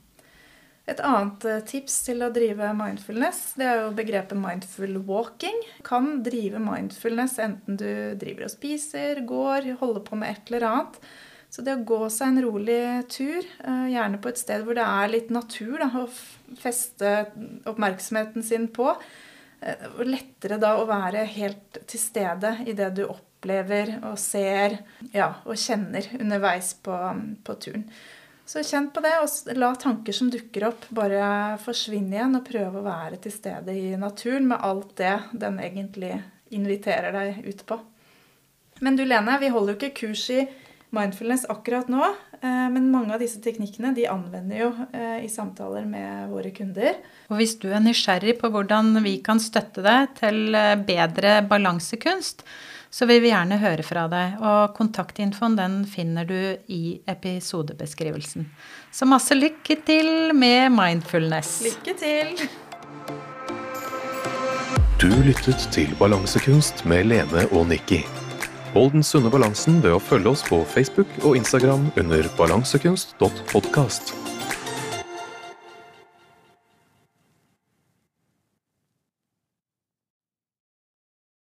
Et 0.91 0.99
annet 1.07 1.45
eh, 1.47 1.63
tips 1.71 2.01
til 2.09 2.25
å 2.27 2.33
drive 2.35 2.73
mindfulness, 2.75 3.53
det 3.61 3.69
er 3.71 3.85
jo 3.85 3.95
begrepet 3.95 4.39
mindful 4.41 4.99
walking. 5.07 5.61
Kan 5.87 6.17
drive 6.27 6.59
mindfulness 6.65 7.39
enten 7.43 7.79
du 7.79 7.91
driver 8.19 8.49
og 8.49 8.55
spiser, 8.57 9.23
går, 9.29 9.77
holder 9.79 10.03
på 10.09 10.19
med 10.19 10.35
et 10.35 10.51
eller 10.51 10.67
annet. 10.73 10.99
Så 11.51 11.65
det 11.67 11.75
å 11.75 11.87
gå 11.87 12.05
seg 12.15 12.31
en 12.31 12.45
rolig 12.45 12.83
tur, 13.11 13.43
eh, 13.43 13.89
gjerne 13.91 14.21
på 14.23 14.31
et 14.31 14.39
sted 14.39 14.63
hvor 14.63 14.79
det 14.79 14.87
er 14.87 15.11
litt 15.11 15.33
natur, 15.35 15.81
da, 15.83 15.89
å 15.99 16.61
feste 16.61 17.15
oppmerksomheten 17.67 18.45
sin 18.47 18.69
på, 18.71 18.93
eh, 19.61 19.89
lettere 20.07 20.61
da 20.63 20.77
å 20.79 20.87
være 20.87 21.27
helt 21.27 21.83
til 21.91 22.01
stede 22.01 22.55
i 22.71 22.77
det 22.79 22.93
du 22.95 23.03
opplever 23.09 23.97
og 24.05 24.17
ser 24.19 24.79
ja, 25.13 25.35
og 25.45 25.59
kjenner 25.59 26.07
underveis 26.21 26.75
på, 26.75 26.97
på 27.43 27.59
turen. 27.59 27.85
Så 28.51 28.65
kjenn 28.67 28.89
på 28.91 29.03
det, 29.03 29.13
og 29.23 29.59
la 29.59 29.75
tanker 29.79 30.15
som 30.15 30.31
dukker 30.31 30.65
opp, 30.67 30.89
bare 30.91 31.59
forsvinne 31.63 32.17
igjen. 32.17 32.33
Og 32.35 32.49
prøve 32.49 32.81
å 32.81 32.83
være 32.83 33.21
til 33.23 33.31
stede 33.31 33.77
i 33.79 33.93
naturen 33.95 34.49
med 34.51 34.65
alt 34.67 34.97
det 34.99 35.13
den 35.39 35.61
egentlig 35.63 36.17
inviterer 36.51 37.15
deg 37.15 37.45
ut 37.47 37.63
på. 37.69 37.79
Men 38.83 38.99
du 38.99 39.05
Lene, 39.05 39.37
vi 39.39 39.53
holder 39.55 39.77
jo 39.77 39.79
ikke 39.79 40.01
kurs 40.01 40.25
i 40.35 40.41
mindfulness 40.95 41.47
akkurat 41.49 41.89
nå. 41.89 42.03
Eh, 42.41 42.67
men 42.73 42.91
mange 42.91 43.15
av 43.15 43.23
disse 43.23 43.41
teknikkene 43.43 43.93
de 43.97 44.07
anvender 44.11 44.63
jo 44.65 44.71
eh, 44.93 45.25
i 45.25 45.29
samtaler 45.31 45.87
med 45.89 46.31
våre 46.33 46.53
kunder. 46.57 46.99
Og 47.31 47.41
hvis 47.41 47.57
du 47.63 47.69
er 47.71 47.83
nysgjerrig 47.85 48.39
på 48.41 48.51
hvordan 48.53 48.97
vi 49.05 49.19
kan 49.25 49.43
støtte 49.43 49.85
deg 49.87 50.15
til 50.21 50.57
eh, 50.57 50.77
bedre 50.77 51.41
balansekunst, 51.49 52.45
så 52.91 53.07
vil 53.07 53.21
vi 53.23 53.31
gjerne 53.31 53.61
høre 53.63 53.85
fra 53.87 54.07
deg. 54.11 54.41
Og 54.43 54.75
kontaktinfoen 54.79 55.59
den 55.59 55.77
finner 55.87 56.27
du 56.27 56.41
i 56.75 56.99
episodebeskrivelsen. 57.11 58.49
Så 58.91 59.07
masse 59.07 59.37
lykke 59.39 59.79
til 59.87 60.35
med 60.35 60.73
mindfulness. 60.75 61.61
Lykke 61.69 61.97
til! 62.01 62.49
Du 65.01 65.09
lyttet 65.25 65.63
til 65.73 65.95
Balansekunst 65.97 66.85
med 66.85 67.07
Lene 67.09 67.47
og 67.57 67.71
Nikki. 67.71 68.03
Hold 68.75 68.93
den 68.95 69.03
sunne 69.03 69.33
balansen 69.33 69.81
ved 69.83 69.97
å 69.97 70.03
følge 70.03 70.31
oss 70.31 70.45
på 70.47 70.63
Facebook 70.71 71.11
og 71.25 71.35
Instagram 71.41 71.89
under 71.99 72.31
balansekunst.podkast. 72.39 74.20